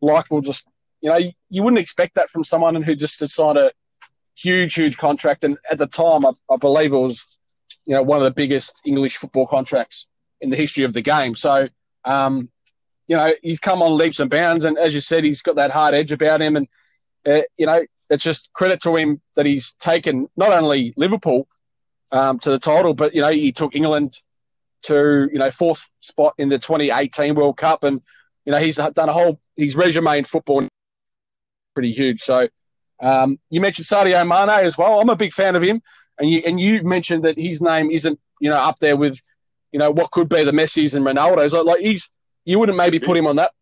Will 0.00 0.40
just, 0.40 0.66
you 1.00 1.10
know, 1.10 1.16
you, 1.16 1.32
you, 1.48 1.62
wouldn't 1.62 1.80
expect 1.80 2.14
that 2.14 2.28
from 2.30 2.44
someone 2.44 2.82
who 2.82 2.94
just 2.94 3.20
had 3.20 3.30
signed 3.30 3.58
a 3.58 3.70
huge, 4.36 4.74
huge 4.74 4.96
contract. 4.96 5.44
And 5.44 5.58
at 5.70 5.78
the 5.78 5.86
time, 5.86 6.24
I, 6.24 6.32
I 6.50 6.56
believe 6.56 6.92
it 6.92 6.98
was, 6.98 7.26
you 7.86 7.94
know, 7.94 8.02
one 8.02 8.18
of 8.18 8.24
the 8.24 8.30
biggest 8.30 8.80
English 8.84 9.16
football 9.16 9.46
contracts 9.46 10.06
in 10.40 10.50
the 10.50 10.56
history 10.56 10.84
of 10.84 10.92
the 10.92 11.02
game. 11.02 11.34
So, 11.34 11.68
um, 12.04 12.50
you 13.06 13.16
know, 13.16 13.32
he's 13.42 13.58
come 13.58 13.82
on 13.82 13.96
leaps 13.96 14.20
and 14.20 14.30
bounds. 14.30 14.64
And 14.64 14.78
as 14.78 14.94
you 14.94 15.00
said, 15.00 15.24
he's 15.24 15.42
got 15.42 15.56
that 15.56 15.70
hard 15.70 15.94
edge 15.94 16.12
about 16.12 16.40
him. 16.40 16.56
And, 16.56 16.68
uh, 17.26 17.42
you 17.58 17.66
know, 17.66 17.82
it's 18.08 18.24
just 18.24 18.50
credit 18.52 18.80
to 18.82 18.96
him 18.96 19.20
that 19.34 19.46
he's 19.46 19.72
taken 19.74 20.28
not 20.36 20.52
only 20.52 20.94
Liverpool 20.96 21.46
um, 22.12 22.38
to 22.40 22.50
the 22.50 22.58
title, 22.58 22.94
but, 22.94 23.14
you 23.14 23.20
know, 23.20 23.30
he 23.30 23.52
took 23.52 23.74
England 23.74 24.16
to 24.82 25.28
you 25.32 25.38
know 25.38 25.50
fourth 25.50 25.88
spot 26.00 26.34
in 26.38 26.48
the 26.48 26.58
2018 26.58 27.34
World 27.34 27.56
Cup, 27.56 27.84
and 27.84 28.00
you 28.44 28.52
know 28.52 28.58
he's 28.58 28.76
done 28.76 29.08
a 29.08 29.12
whole 29.12 29.40
his 29.56 29.76
resume 29.76 30.18
in 30.18 30.24
football 30.24 30.66
pretty 31.74 31.92
huge. 31.92 32.20
So 32.20 32.48
um, 33.00 33.38
you 33.50 33.60
mentioned 33.60 33.86
Sadio 33.86 34.26
Mane 34.26 34.64
as 34.64 34.76
well. 34.76 35.00
I'm 35.00 35.08
a 35.08 35.16
big 35.16 35.32
fan 35.32 35.56
of 35.56 35.62
him, 35.62 35.82
and 36.18 36.30
you 36.30 36.42
and 36.44 36.60
you 36.60 36.82
mentioned 36.82 37.24
that 37.24 37.38
his 37.38 37.62
name 37.62 37.90
isn't 37.90 38.18
you 38.40 38.50
know 38.50 38.58
up 38.58 38.78
there 38.78 38.96
with 38.96 39.20
you 39.72 39.78
know 39.78 39.90
what 39.90 40.10
could 40.10 40.28
be 40.28 40.44
the 40.44 40.52
Messi's 40.52 40.94
and 40.94 41.04
Ronaldo's. 41.04 41.52
Like, 41.52 41.64
like 41.64 41.80
he's 41.80 42.10
you 42.44 42.58
wouldn't 42.58 42.78
maybe 42.78 42.98
put 42.98 43.16
him 43.16 43.26
on 43.26 43.36
that 43.36 43.52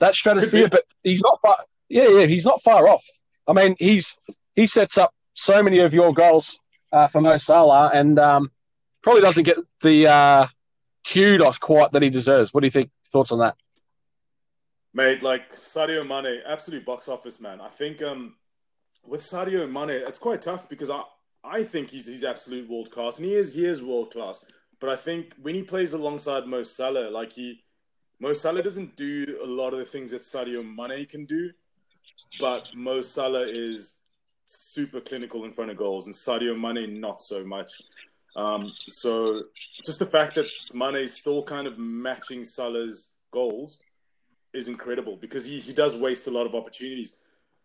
that 0.00 0.14
stratosphere, 0.14 0.68
but 0.68 0.84
he's 1.02 1.22
not 1.22 1.40
far. 1.40 1.56
Yeah, 1.88 2.08
yeah, 2.08 2.26
he's 2.26 2.44
not 2.44 2.62
far 2.62 2.88
off. 2.88 3.04
I 3.46 3.52
mean, 3.52 3.76
he's 3.78 4.18
he 4.54 4.66
sets 4.66 4.98
up 4.98 5.14
so 5.34 5.62
many 5.62 5.78
of 5.80 5.94
your 5.94 6.12
goals 6.12 6.58
uh, 6.92 7.06
for 7.06 7.20
Mo 7.20 7.36
Salah, 7.36 7.90
and 7.94 8.18
um, 8.18 8.50
probably 9.02 9.22
doesn't 9.22 9.44
get 9.44 9.58
the 9.82 10.08
uh, 10.08 10.46
kudos 11.10 11.58
quite 11.58 11.92
that 11.92 12.02
he 12.02 12.10
deserves. 12.10 12.52
What 12.52 12.60
do 12.60 12.66
you 12.66 12.72
think? 12.72 12.90
Thoughts 13.06 13.32
on 13.32 13.38
that? 13.38 13.56
Mate, 14.96 15.22
like 15.22 15.60
Sadio 15.60 16.08
Mane, 16.08 16.40
absolute 16.46 16.86
box 16.86 17.06
office 17.06 17.38
man. 17.38 17.60
I 17.60 17.68
think 17.68 18.00
um, 18.00 18.34
with 19.04 19.20
Sadio 19.20 19.70
Mane, 19.70 19.90
it's 19.90 20.18
quite 20.18 20.40
tough 20.40 20.70
because 20.70 20.88
I, 20.88 21.02
I 21.44 21.64
think 21.64 21.90
he's 21.90 22.06
he's 22.06 22.24
absolute 22.24 22.66
world 22.66 22.90
class, 22.90 23.18
and 23.18 23.26
he 23.26 23.34
is 23.34 23.52
he 23.52 23.66
is 23.66 23.82
world 23.82 24.10
class. 24.10 24.42
But 24.80 24.88
I 24.88 24.96
think 24.96 25.34
when 25.42 25.54
he 25.54 25.62
plays 25.62 25.92
alongside 25.92 26.46
Mo 26.46 26.62
Salah, 26.62 27.10
like 27.10 27.34
he 27.34 27.62
Mo 28.20 28.32
Salah 28.32 28.62
doesn't 28.62 28.96
do 28.96 29.38
a 29.44 29.46
lot 29.46 29.74
of 29.74 29.80
the 29.80 29.84
things 29.84 30.12
that 30.12 30.22
Sadio 30.22 30.64
Mane 30.64 31.04
can 31.04 31.26
do, 31.26 31.50
but 32.40 32.74
Mo 32.74 33.02
Salah 33.02 33.46
is 33.46 33.96
super 34.46 35.02
clinical 35.02 35.44
in 35.44 35.52
front 35.52 35.70
of 35.70 35.76
goals, 35.76 36.06
and 36.06 36.14
Sadio 36.14 36.58
Mane 36.58 36.98
not 36.98 37.20
so 37.20 37.44
much. 37.44 37.70
Um, 38.34 38.62
so 38.78 39.26
just 39.84 39.98
the 39.98 40.06
fact 40.06 40.36
that 40.36 40.48
Mane 40.72 41.04
is 41.04 41.12
still 41.12 41.42
kind 41.42 41.66
of 41.66 41.78
matching 41.78 42.46
Salah's 42.46 43.12
goals 43.30 43.78
is 44.56 44.68
incredible 44.68 45.16
because 45.16 45.44
he, 45.44 45.60
he 45.60 45.72
does 45.72 45.94
waste 45.94 46.26
a 46.26 46.30
lot 46.30 46.46
of 46.46 46.54
opportunities. 46.54 47.14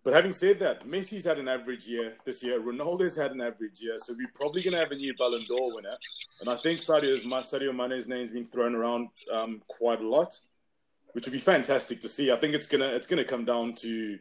But 0.03 0.13
having 0.13 0.33
said 0.33 0.57
that, 0.59 0.87
Messi's 0.87 1.25
had 1.25 1.37
an 1.37 1.47
average 1.47 1.85
year 1.85 2.15
this 2.25 2.41
year. 2.41 2.59
Ronaldo's 2.59 3.15
had 3.15 3.31
an 3.31 3.41
average 3.41 3.81
year, 3.81 3.99
so 3.99 4.13
we're 4.17 4.31
probably 4.33 4.63
going 4.63 4.73
to 4.73 4.79
have 4.79 4.91
a 4.91 4.95
new 4.95 5.13
Ballon 5.15 5.43
d'Or 5.47 5.75
winner. 5.75 5.95
And 6.39 6.49
I 6.49 6.55
think 6.55 6.81
Sadio's, 6.81 7.23
Sadio 7.23 7.75
Mane's 7.75 8.07
name's 8.07 8.31
been 8.31 8.45
thrown 8.45 8.73
around 8.73 9.09
um, 9.31 9.61
quite 9.67 10.01
a 10.01 10.07
lot, 10.07 10.39
which 11.11 11.25
would 11.25 11.33
be 11.33 11.39
fantastic 11.39 12.01
to 12.01 12.09
see. 12.09 12.31
I 12.31 12.35
think 12.35 12.55
it's 12.55 12.65
gonna 12.65 12.87
it's 12.87 13.05
gonna 13.05 13.23
come 13.23 13.45
down 13.45 13.75
to 13.75 14.17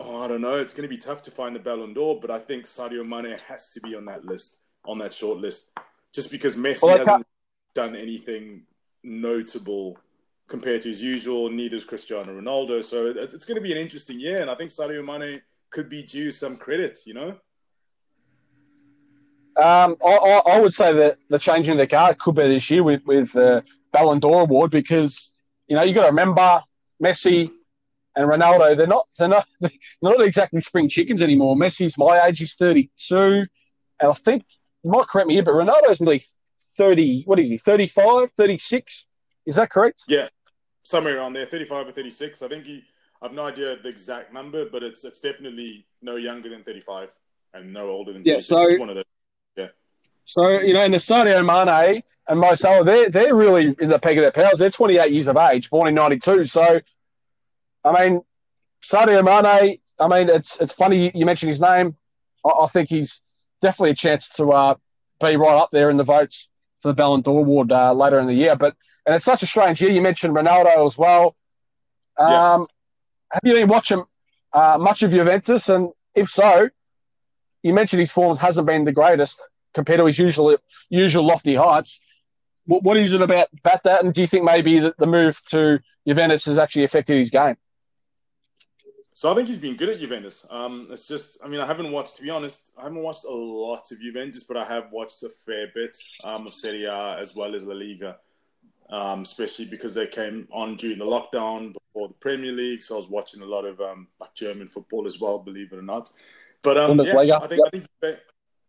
oh, 0.00 0.22
I 0.24 0.28
don't 0.28 0.40
know. 0.40 0.54
It's 0.54 0.74
going 0.74 0.82
to 0.82 0.88
be 0.88 0.98
tough 0.98 1.22
to 1.24 1.30
find 1.30 1.56
a 1.56 1.58
Ballon 1.58 1.92
d'Or, 1.92 2.18
but 2.20 2.30
I 2.30 2.38
think 2.38 2.64
Sadio 2.64 3.06
Mane 3.06 3.36
has 3.48 3.70
to 3.72 3.80
be 3.80 3.94
on 3.94 4.04
that 4.06 4.24
list 4.24 4.60
on 4.86 4.98
that 4.98 5.12
short 5.12 5.38
list, 5.38 5.70
just 6.14 6.30
because 6.30 6.56
Messi 6.56 6.82
well, 6.82 6.98
hasn't 6.98 7.26
done 7.74 7.94
anything 7.94 8.62
notable 9.04 9.98
compared 10.48 10.82
to 10.82 10.88
his 10.88 11.02
usual. 11.02 11.50
Neither 11.50 11.76
is 11.76 11.84
Cristiano 11.84 12.38
Ronaldo, 12.40 12.82
so 12.82 13.06
it's 13.06 13.44
going 13.44 13.56
to 13.56 13.60
be 13.60 13.72
an 13.72 13.78
interesting 13.78 14.18
year, 14.18 14.40
and 14.40 14.50
I 14.50 14.54
think 14.54 14.70
Sadio 14.70 15.04
Mane 15.04 15.42
could 15.70 15.88
be 15.88 16.02
due 16.02 16.30
some 16.30 16.56
credit. 16.56 17.00
You 17.04 17.14
know. 17.14 17.28
Um, 19.56 19.96
I, 20.04 20.40
I, 20.46 20.60
would 20.60 20.72
say 20.72 20.92
that 20.92 21.18
the 21.30 21.38
changing 21.38 21.72
of 21.72 21.78
the 21.78 21.86
guard 21.86 22.18
could 22.18 22.36
be 22.36 22.46
this 22.46 22.70
year 22.70 22.82
with 22.82 23.02
with 23.04 23.32
the 23.32 23.64
Ballon 23.92 24.20
d'Or 24.20 24.42
award 24.42 24.70
because 24.70 25.32
you 25.66 25.76
know 25.76 25.82
you 25.82 25.94
got 25.94 26.02
to 26.02 26.08
remember 26.08 26.60
Messi 27.02 27.50
and 28.14 28.30
Ronaldo. 28.30 28.76
They're 28.76 28.86
not 28.86 29.06
they're 29.18 29.28
not 29.28 29.46
they're 29.60 29.70
not 30.00 30.20
exactly 30.20 30.60
spring 30.60 30.88
chickens 30.88 31.22
anymore. 31.22 31.56
Messi's 31.56 31.98
my 31.98 32.26
age; 32.26 32.38
he's 32.38 32.54
thirty 32.54 32.90
two, 32.96 33.46
and 34.00 34.10
I 34.10 34.12
think 34.12 34.44
you 34.84 34.90
might 34.90 35.08
correct 35.08 35.28
me 35.28 35.34
here, 35.34 35.42
but 35.42 35.54
Ronaldo's 35.54 36.00
nearly 36.00 36.22
thirty. 36.76 37.22
What 37.24 37.40
is 37.40 37.48
he? 37.48 37.58
35, 37.58 38.30
36? 38.32 39.06
Is 39.46 39.56
that 39.56 39.70
correct? 39.70 40.04
Yeah, 40.06 40.28
somewhere 40.88 41.18
around 41.18 41.34
there, 41.34 41.46
thirty-five 41.46 41.86
or 41.86 41.92
thirty-six. 41.92 42.42
I 42.42 42.48
think 42.48 42.64
he. 42.64 42.82
I 43.20 43.26
have 43.26 43.34
no 43.34 43.46
idea 43.46 43.76
the 43.82 43.88
exact 43.88 44.32
number, 44.32 44.68
but 44.70 44.82
it's 44.82 45.04
it's 45.04 45.20
definitely 45.20 45.86
no 46.02 46.16
younger 46.16 46.48
than 46.48 46.62
thirty-five 46.62 47.12
and 47.54 47.72
no 47.72 47.90
older 47.90 48.12
than. 48.12 48.22
Yeah, 48.24 48.40
so 48.40 48.76
one 48.78 48.88
of 48.88 48.96
those. 48.96 49.04
Yeah. 49.56 49.68
So 50.24 50.48
you 50.60 50.74
know, 50.74 50.84
and 50.84 50.94
the 50.94 50.98
Sadio 50.98 51.44
Mane 51.44 52.02
and 52.26 52.40
Mo 52.40 52.54
Salah, 52.54 52.84
they're 52.84 53.10
they're 53.10 53.34
really 53.34 53.74
in 53.78 53.88
the 53.88 53.98
peak 53.98 54.16
of 54.16 54.22
their 54.22 54.32
powers. 54.32 54.58
They're 54.58 54.70
28 54.70 55.10
years 55.10 55.28
of 55.28 55.36
age, 55.36 55.70
born 55.70 55.88
in 55.88 55.94
'92. 55.94 56.46
So, 56.46 56.80
I 57.84 58.08
mean, 58.08 58.22
Sadio 58.82 59.24
Mane. 59.24 59.78
I 60.00 60.08
mean, 60.08 60.28
it's 60.28 60.60
it's 60.60 60.72
funny 60.72 61.10
you 61.14 61.26
mentioned 61.26 61.50
his 61.50 61.60
name. 61.60 61.96
I, 62.44 62.50
I 62.50 62.66
think 62.68 62.88
he's 62.88 63.22
definitely 63.60 63.90
a 63.90 63.94
chance 63.94 64.28
to 64.36 64.50
uh, 64.52 64.74
be 65.20 65.36
right 65.36 65.56
up 65.56 65.70
there 65.70 65.90
in 65.90 65.96
the 65.96 66.04
votes 66.04 66.48
for 66.80 66.88
the 66.88 66.94
Ballon 66.94 67.20
d'Or 67.20 67.40
award 67.40 67.72
uh, 67.72 67.92
later 67.92 68.20
in 68.20 68.28
the 68.28 68.34
year. 68.34 68.54
But 68.54 68.76
and 69.08 69.16
it's 69.16 69.24
such 69.24 69.42
a 69.42 69.46
strange 69.46 69.80
year. 69.80 69.90
You 69.90 70.02
mentioned 70.02 70.36
Ronaldo 70.36 70.86
as 70.86 70.98
well. 70.98 71.34
Um, 72.18 72.28
yeah. 72.28 72.64
Have 73.32 73.40
you 73.42 73.54
been 73.54 73.68
watching 73.68 74.04
uh, 74.52 74.76
much 74.78 75.02
of 75.02 75.12
Juventus? 75.12 75.70
And 75.70 75.88
if 76.14 76.28
so, 76.28 76.68
you 77.62 77.72
mentioned 77.72 78.00
his 78.00 78.12
form 78.12 78.36
hasn't 78.36 78.66
been 78.66 78.84
the 78.84 78.92
greatest 78.92 79.40
compared 79.72 80.00
to 80.00 80.04
his 80.04 80.18
usual 80.18 80.58
usual 80.90 81.26
lofty 81.26 81.54
heights. 81.54 82.00
What, 82.66 82.82
what 82.82 82.98
is 82.98 83.14
it 83.14 83.22
about, 83.22 83.48
about 83.64 83.82
that? 83.84 84.04
And 84.04 84.12
do 84.12 84.20
you 84.20 84.26
think 84.26 84.44
maybe 84.44 84.78
the, 84.78 84.94
the 84.98 85.06
move 85.06 85.40
to 85.52 85.80
Juventus 86.06 86.44
has 86.44 86.58
actually 86.58 86.84
affected 86.84 87.16
his 87.16 87.30
game? 87.30 87.56
So 89.14 89.32
I 89.32 89.34
think 89.34 89.48
he's 89.48 89.58
been 89.58 89.74
good 89.74 89.88
at 89.88 90.00
Juventus. 90.00 90.44
Um, 90.50 90.88
it's 90.90 91.08
just, 91.08 91.38
I 91.42 91.48
mean, 91.48 91.60
I 91.60 91.66
haven't 91.66 91.90
watched, 91.90 92.16
to 92.16 92.22
be 92.22 92.28
honest, 92.28 92.72
I 92.78 92.82
haven't 92.82 93.02
watched 93.02 93.24
a 93.24 93.32
lot 93.32 93.90
of 93.90 94.00
Juventus, 94.00 94.44
but 94.44 94.58
I 94.58 94.66
have 94.66 94.92
watched 94.92 95.22
a 95.22 95.30
fair 95.30 95.68
bit 95.74 95.96
um, 96.24 96.46
of 96.46 96.52
Serie 96.52 96.84
A 96.84 97.16
as 97.18 97.34
well 97.34 97.54
as 97.54 97.64
La 97.64 97.74
Liga, 97.74 98.18
um, 98.90 99.22
especially 99.22 99.66
because 99.66 99.94
they 99.94 100.06
came 100.06 100.48
on 100.52 100.76
during 100.76 100.98
the 100.98 101.04
lockdown 101.04 101.74
before 101.74 102.08
the 102.08 102.14
Premier 102.14 102.52
League. 102.52 102.82
So 102.82 102.94
I 102.94 102.98
was 102.98 103.08
watching 103.08 103.42
a 103.42 103.46
lot 103.46 103.64
of 103.64 103.80
um, 103.80 104.08
like 104.20 104.34
German 104.34 104.68
football 104.68 105.06
as 105.06 105.20
well, 105.20 105.38
believe 105.38 105.72
it 105.72 105.78
or 105.78 105.82
not. 105.82 106.10
But 106.62 106.78
um, 106.78 107.00
yeah, 107.00 107.38
I 107.38 107.46
think 107.46 107.60
I 107.66 107.70
think 107.70 107.86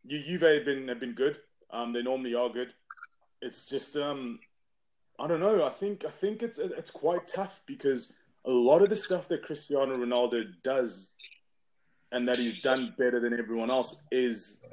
Juve, 0.08 0.26
Juve 0.26 0.42
have 0.42 0.66
been 0.66 0.88
have 0.88 1.00
been 1.00 1.14
good. 1.14 1.40
Um, 1.72 1.94
they 1.94 2.02
normally 2.02 2.36
are 2.36 2.50
good. 2.50 2.74
It's 3.42 3.66
just 3.66 3.96
um, 3.96 4.40
I 5.20 5.28
don't 5.28 5.40
know. 5.40 5.66
I 5.66 5.70
think 5.70 6.06
I 6.06 6.12
think 6.12 6.44
it's 6.44 6.60
it's 6.60 6.92
quite 6.92 7.28
tough 7.28 7.62
because 7.66 8.14
a 8.46 8.52
lot 8.52 8.82
of 8.82 8.90
the 8.90 8.96
stuff 8.96 9.28
that 9.30 9.44
Cristiano 9.44 9.96
Ronaldo 9.96 10.46
does 10.64 11.12
and 12.12 12.28
that 12.28 12.38
he's 12.38 12.62
done 12.62 12.94
better 12.98 13.20
than 13.20 13.38
everyone 13.38 13.70
else 13.70 14.04
is 14.12 14.64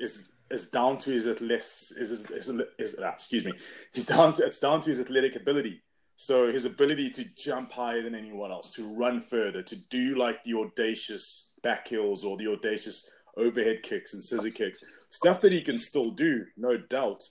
is 0.00 0.32
is 0.50 0.66
down 0.66 0.98
to 0.98 1.10
his 1.10 1.26
athletics 1.26 1.92
is, 1.96 2.10
is, 2.10 2.30
is, 2.30 2.48
is 2.78 2.96
ah, 3.02 3.12
excuse 3.12 3.44
me. 3.44 3.52
He's 3.92 4.06
down 4.06 4.34
to 4.34 4.46
it's 4.46 4.58
down 4.58 4.80
to 4.82 4.88
his 4.88 5.00
athletic 5.00 5.36
ability. 5.36 5.82
So 6.16 6.50
his 6.50 6.64
ability 6.64 7.10
to 7.10 7.24
jump 7.36 7.72
higher 7.72 8.02
than 8.02 8.14
anyone 8.14 8.52
else 8.52 8.68
to 8.70 8.86
run 8.86 9.20
further 9.20 9.62
to 9.62 9.76
do 9.76 10.16
like 10.16 10.44
the 10.44 10.54
audacious 10.54 11.52
back 11.62 11.88
heels 11.88 12.24
or 12.24 12.36
the 12.36 12.48
audacious 12.48 13.10
overhead 13.36 13.82
kicks 13.82 14.14
and 14.14 14.22
scissor 14.22 14.50
kicks. 14.50 14.80
Stuff 15.10 15.40
that 15.40 15.52
he 15.52 15.60
can 15.62 15.78
still 15.78 16.10
do 16.10 16.44
no 16.56 16.76
doubt. 16.76 17.22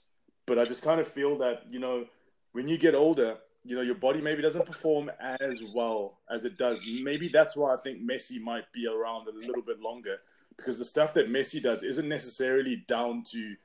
But 0.45 0.59
i 0.59 0.65
just 0.65 0.83
kind 0.83 0.99
of 0.99 1.07
feel 1.07 1.37
that 1.37 1.63
you 1.69 1.79
know 1.79 2.05
when 2.51 2.67
you 2.67 2.77
get 2.77 2.95
older 2.95 3.37
you 3.63 3.75
know 3.75 3.81
your 3.81 3.95
body 3.95 4.21
maybe 4.21 4.41
doesn't 4.41 4.65
perform 4.65 5.09
as 5.19 5.71
well 5.73 6.19
as 6.29 6.43
it 6.43 6.57
does. 6.57 6.83
Maybe 7.01 7.27
that's 7.29 7.55
why 7.55 7.73
I 7.73 7.77
think 7.77 7.99
Messi 8.01 8.41
might 8.41 8.71
be 8.73 8.87
around 8.87 9.27
a 9.27 9.31
little 9.31 9.61
bit 9.61 9.79
longer 9.79 10.17
because 10.57 10.77
the 10.77 10.85
stuff 10.85 11.13
that 11.13 11.29
Messi 11.29 11.61
does 11.61 11.83
isn't 11.83 12.07
necessarily 12.07 12.83
down 12.87 13.23
to 13.31 13.55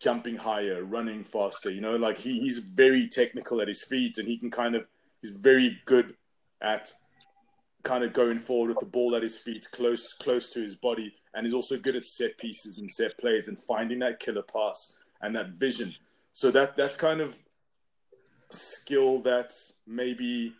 jumping 0.00 0.36
higher, 0.36 0.84
running 0.84 1.24
faster. 1.24 1.70
You 1.70 1.80
know, 1.80 1.96
like 1.96 2.18
he, 2.18 2.40
he's 2.40 2.58
very 2.58 3.08
technical 3.08 3.60
at 3.60 3.68
his 3.68 3.82
feet 3.82 4.18
and 4.18 4.28
he 4.28 4.38
can 4.38 4.50
kind 4.50 4.74
of 4.74 4.86
he's 5.22 5.30
very 5.30 5.80
good 5.86 6.14
at 6.60 6.92
kind 7.82 8.02
of 8.02 8.12
going 8.12 8.38
forward 8.38 8.68
with 8.68 8.80
the 8.80 8.86
ball 8.86 9.14
at 9.14 9.22
his 9.22 9.36
feet, 9.36 9.68
close 9.72 10.12
close 10.12 10.50
to 10.50 10.60
his 10.62 10.74
body, 10.74 11.14
and 11.34 11.46
he's 11.46 11.54
also 11.54 11.78
good 11.78 11.96
at 11.96 12.06
set 12.06 12.36
pieces 12.38 12.78
and 12.78 12.92
set 12.92 13.16
plays 13.18 13.48
and 13.48 13.58
finding 13.58 14.00
that 14.00 14.20
killer 14.20 14.42
pass 14.42 15.00
and 15.22 15.34
that 15.36 15.50
vision. 15.50 15.92
So 16.32 16.50
that 16.50 16.76
that's 16.76 16.96
kind 16.96 17.20
of 17.20 17.36
skill 18.50 19.20
that 19.20 19.52
maybe 19.86 20.52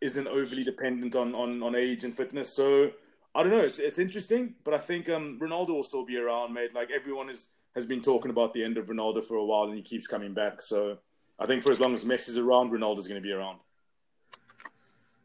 isn't 0.00 0.26
overly 0.28 0.64
dependent 0.64 1.16
on, 1.16 1.34
on, 1.34 1.62
on 1.62 1.74
age 1.74 2.04
and 2.04 2.16
fitness. 2.16 2.54
So 2.54 2.92
I 3.34 3.42
don't 3.42 3.52
know. 3.52 3.60
It's 3.60 3.78
it's 3.78 3.98
interesting, 3.98 4.54
but 4.64 4.74
I 4.74 4.78
think 4.78 5.08
um, 5.08 5.38
Ronaldo 5.40 5.70
will 5.70 5.82
still 5.82 6.04
be 6.04 6.16
around, 6.16 6.52
mate. 6.52 6.74
Like 6.74 6.90
everyone 6.90 7.28
is 7.30 7.48
has 7.74 7.86
been 7.86 8.00
talking 8.00 8.30
about 8.30 8.52
the 8.54 8.64
end 8.64 8.78
of 8.78 8.86
Ronaldo 8.86 9.24
for 9.24 9.36
a 9.36 9.44
while, 9.44 9.64
and 9.64 9.76
he 9.76 9.82
keeps 9.82 10.06
coming 10.06 10.34
back. 10.34 10.60
So 10.62 10.98
I 11.38 11.46
think 11.46 11.62
for 11.62 11.70
as 11.70 11.78
long 11.78 11.94
as 11.94 12.04
Messi's 12.04 12.36
around, 12.36 12.70
Ronaldo's 12.70 13.06
going 13.06 13.20
to 13.20 13.26
be 13.26 13.32
around. 13.32 13.58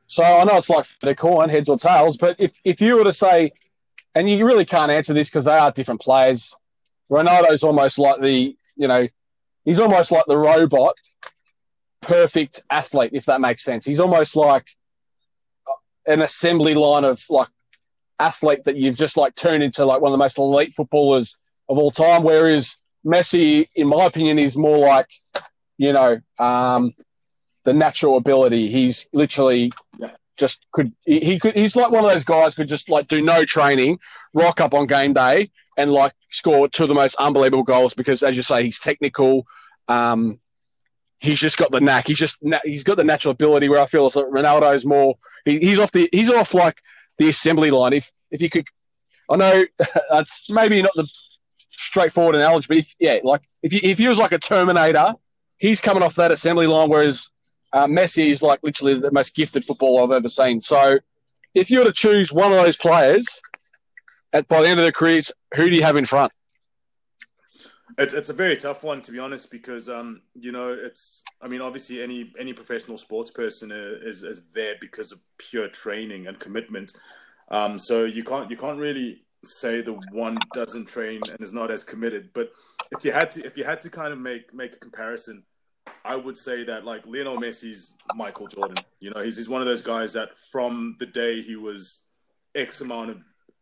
So 0.07 0.23
I 0.23 0.43
know 0.43 0.57
it's 0.57 0.69
like 0.69 0.85
the 1.01 1.15
coin, 1.15 1.49
heads 1.49 1.69
or 1.69 1.77
tails, 1.77 2.17
but 2.17 2.35
if 2.39 2.59
if 2.63 2.81
you 2.81 2.97
were 2.97 3.05
to 3.05 3.13
say, 3.13 3.51
and 4.13 4.29
you 4.29 4.45
really 4.45 4.65
can't 4.65 4.91
answer 4.91 5.13
this 5.13 5.29
because 5.29 5.45
they 5.45 5.57
are 5.57 5.71
different 5.71 6.01
players. 6.01 6.55
Ronaldo's 7.09 7.63
almost 7.63 7.97
like 7.99 8.21
the 8.21 8.55
you 8.75 8.87
know, 8.87 9.07
he's 9.65 9.79
almost 9.79 10.11
like 10.11 10.25
the 10.27 10.37
robot 10.37 10.95
perfect 12.03 12.63
athlete, 12.69 13.11
if 13.13 13.25
that 13.25 13.41
makes 13.41 13.63
sense. 13.63 13.85
He's 13.85 13.99
almost 13.99 14.35
like 14.35 14.67
an 16.05 16.21
assembly 16.21 16.75
line 16.75 17.05
of 17.05 17.23
like 17.29 17.47
athlete 18.19 18.63
that 18.65 18.75
you've 18.75 18.97
just 18.97 19.17
like 19.17 19.35
turned 19.35 19.63
into 19.63 19.85
like 19.85 20.01
one 20.01 20.11
of 20.11 20.13
the 20.13 20.23
most 20.23 20.37
elite 20.37 20.73
footballers 20.73 21.37
of 21.69 21.77
all 21.77 21.91
time. 21.91 22.23
Whereas 22.23 22.75
Messi, 23.05 23.67
in 23.75 23.87
my 23.87 24.05
opinion, 24.05 24.39
is 24.39 24.55
more 24.55 24.77
like, 24.77 25.07
you 25.77 25.93
know, 25.93 26.19
um, 26.39 26.93
the 27.65 27.73
natural 27.73 28.17
ability. 28.17 28.69
He's 28.69 29.07
literally 29.13 29.71
just 30.37 30.67
could 30.71 30.91
he, 31.05 31.19
he 31.19 31.39
could 31.39 31.55
he's 31.55 31.75
like 31.75 31.91
one 31.91 32.03
of 32.03 32.11
those 32.11 32.23
guys 32.23 32.55
could 32.55 32.67
just 32.67 32.89
like 32.89 33.07
do 33.07 33.21
no 33.21 33.43
training, 33.45 33.99
rock 34.33 34.61
up 34.61 34.73
on 34.73 34.87
game 34.87 35.13
day 35.13 35.49
and 35.77 35.91
like 35.91 36.13
score 36.29 36.67
two 36.67 36.83
of 36.83 36.89
the 36.89 36.95
most 36.95 37.15
unbelievable 37.15 37.63
goals 37.63 37.93
because 37.93 38.23
as 38.23 38.35
you 38.35 38.43
say, 38.43 38.63
he's 38.63 38.79
technical. 38.79 39.45
Um, 39.87 40.39
he's 41.19 41.39
just 41.39 41.57
got 41.57 41.71
the 41.71 41.81
knack. 41.81 42.07
He's 42.07 42.19
just 42.19 42.37
he's 42.63 42.83
got 42.83 42.97
the 42.97 43.03
natural 43.03 43.31
ability 43.31 43.69
where 43.69 43.79
I 43.79 43.85
feel 43.85 44.03
like 44.03 44.13
Ronaldo's 44.13 44.85
more. 44.85 45.17
He, 45.45 45.59
he's 45.59 45.79
off 45.79 45.91
the 45.91 46.09
he's 46.11 46.29
off 46.29 46.53
like 46.53 46.77
the 47.17 47.29
assembly 47.29 47.71
line. 47.71 47.93
If 47.93 48.11
if 48.31 48.41
you 48.41 48.49
could, 48.49 48.65
I 49.29 49.35
know 49.35 49.65
that's 50.09 50.49
maybe 50.49 50.81
not 50.81 50.91
the 50.95 51.07
straightforward 51.69 52.35
analogy, 52.35 52.67
but 52.67 52.77
if, 52.77 52.95
yeah, 52.99 53.19
like 53.23 53.41
if 53.61 53.73
you, 53.73 53.79
if 53.83 53.97
he 53.97 54.07
was 54.07 54.17
like 54.17 54.31
a 54.31 54.39
Terminator, 54.39 55.13
he's 55.57 55.81
coming 55.81 56.03
off 56.03 56.15
that 56.15 56.31
assembly 56.31 56.67
line, 56.67 56.89
whereas 56.89 57.29
uh, 57.73 57.87
Messi 57.87 58.29
is 58.29 58.41
like 58.41 58.59
literally 58.63 58.95
the 58.95 59.11
most 59.11 59.35
gifted 59.35 59.65
footballer 59.65 60.03
I've 60.03 60.11
ever 60.11 60.29
seen. 60.29 60.61
So 60.61 60.99
if 61.53 61.69
you 61.69 61.79
were 61.79 61.85
to 61.85 61.93
choose 61.93 62.31
one 62.31 62.51
of 62.51 62.57
those 62.57 62.77
players 62.77 63.41
at 64.31 64.47
by 64.47 64.61
the 64.61 64.67
end 64.67 64.79
of 64.79 64.83
their 64.83 64.91
careers, 64.91 65.31
who 65.55 65.69
do 65.69 65.75
you 65.75 65.83
have 65.83 65.97
in 65.97 66.05
front? 66.05 66.31
It's 67.97 68.13
it's 68.13 68.29
a 68.29 68.33
very 68.33 68.57
tough 68.57 68.83
one 68.83 69.01
to 69.03 69.11
be 69.11 69.19
honest 69.19 69.51
because 69.51 69.87
um 69.89 70.21
you 70.33 70.51
know 70.51 70.69
it's 70.69 71.23
I 71.41 71.47
mean 71.47 71.61
obviously 71.61 72.01
any 72.01 72.31
any 72.39 72.53
professional 72.53 72.97
sports 72.97 73.29
person 73.31 73.71
is 73.71 74.23
is 74.23 74.51
there 74.53 74.75
because 74.81 75.11
of 75.11 75.19
pure 75.37 75.67
training 75.67 76.27
and 76.27 76.39
commitment, 76.39 76.93
um 77.49 77.77
so 77.77 78.05
you 78.05 78.23
can't 78.23 78.49
you 78.49 78.57
can't 78.57 78.79
really 78.79 79.23
say 79.45 79.81
the 79.81 79.93
one 80.11 80.37
doesn't 80.53 80.87
train 80.87 81.19
and 81.29 81.41
is 81.41 81.53
not 81.53 81.69
as 81.69 81.83
committed. 81.83 82.29
But 82.33 82.51
if 82.91 83.03
you 83.05 83.11
had 83.11 83.29
to 83.31 83.45
if 83.45 83.57
you 83.57 83.63
had 83.63 83.81
to 83.81 83.89
kind 83.89 84.13
of 84.13 84.19
make 84.19 84.53
make 84.53 84.73
a 84.73 84.79
comparison, 84.79 85.43
I 86.05 86.15
would 86.15 86.37
say 86.37 86.63
that 86.63 86.85
like 86.85 87.05
Lionel 87.05 87.37
Messi's 87.37 87.93
Michael 88.15 88.47
Jordan. 88.47 88.77
You 88.99 89.11
know 89.11 89.21
he's 89.21 89.37
he's 89.37 89.49
one 89.49 89.61
of 89.61 89.67
those 89.67 89.81
guys 89.81 90.13
that 90.13 90.37
from 90.51 90.95
the 90.99 91.05
day 91.05 91.41
he 91.41 91.55
was 91.55 92.05
X 92.55 92.81
amount 92.81 93.11
of 93.11 93.17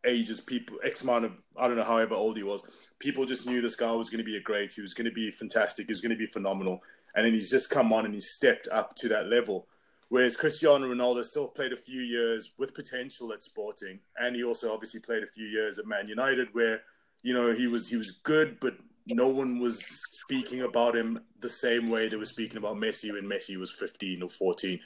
ages, 0.06 0.40
people 0.40 0.78
X 0.84 1.02
amount 1.02 1.26
of 1.26 1.32
I 1.58 1.68
don't 1.68 1.78
know 1.78 1.84
however 1.84 2.16
old 2.16 2.38
he 2.38 2.44
was 2.44 2.64
people 3.02 3.26
just 3.26 3.46
knew 3.46 3.62
this 3.62 3.76
guy 3.76 3.92
was 3.92 4.10
going 4.10 4.20
to 4.20 4.24
be 4.24 4.38
a 4.38 4.42
great. 4.42 4.74
He 4.74 4.82
was 4.82 4.94
going 4.94 5.06
to 5.06 5.12
be 5.12 5.32
fantastic. 5.32 5.88
He 5.88 5.92
was 5.92 6.02
going 6.02 6.12
to 6.12 6.16
be 6.16 6.28
phenomenal. 6.28 6.82
And 7.16 7.26
then 7.26 7.34
he's 7.34 7.50
just 7.50 7.70
come 7.70 7.92
on 7.92 8.06
and 8.06 8.14
he's 8.14 8.30
stepped 8.30 8.70
up 8.72 8.96
to 8.98 9.10
that 9.10 9.28
level. 9.28 9.68
Whereas 10.08 10.38
Cristiano 10.38 10.88
Ronaldo 10.88 11.26
still 11.26 11.48
played 11.48 11.74
a 11.74 11.78
few 11.78 12.02
years 12.02 12.52
with 12.58 12.74
potential 12.74 13.32
at 13.32 13.42
Sporting, 13.42 14.00
and 14.18 14.36
he 14.36 14.44
also 14.44 14.74
obviously 14.74 15.00
played 15.00 15.24
a 15.24 15.28
few 15.28 15.46
years 15.46 15.80
at 15.80 15.88
Man 15.88 16.10
United, 16.10 16.50
where 16.52 16.82
you 17.24 17.34
know 17.34 17.54
he 17.54 17.68
was 17.68 17.88
he 17.88 17.96
was 17.96 18.12
good, 18.12 18.60
but 18.60 18.76
no 19.08 19.30
one 19.30 19.58
was 19.58 19.86
speaking 19.86 20.64
about 20.64 20.98
him 20.98 21.22
the 21.40 21.48
same 21.48 21.90
way 21.90 22.10
they 22.10 22.18
were 22.18 22.26
speaking 22.26 22.58
about 22.58 22.76
Messi 22.76 23.14
when 23.14 23.24
Messi 23.24 23.56
was 23.56 23.72
15 23.72 24.22
or 24.22 24.28
14. 24.28 24.80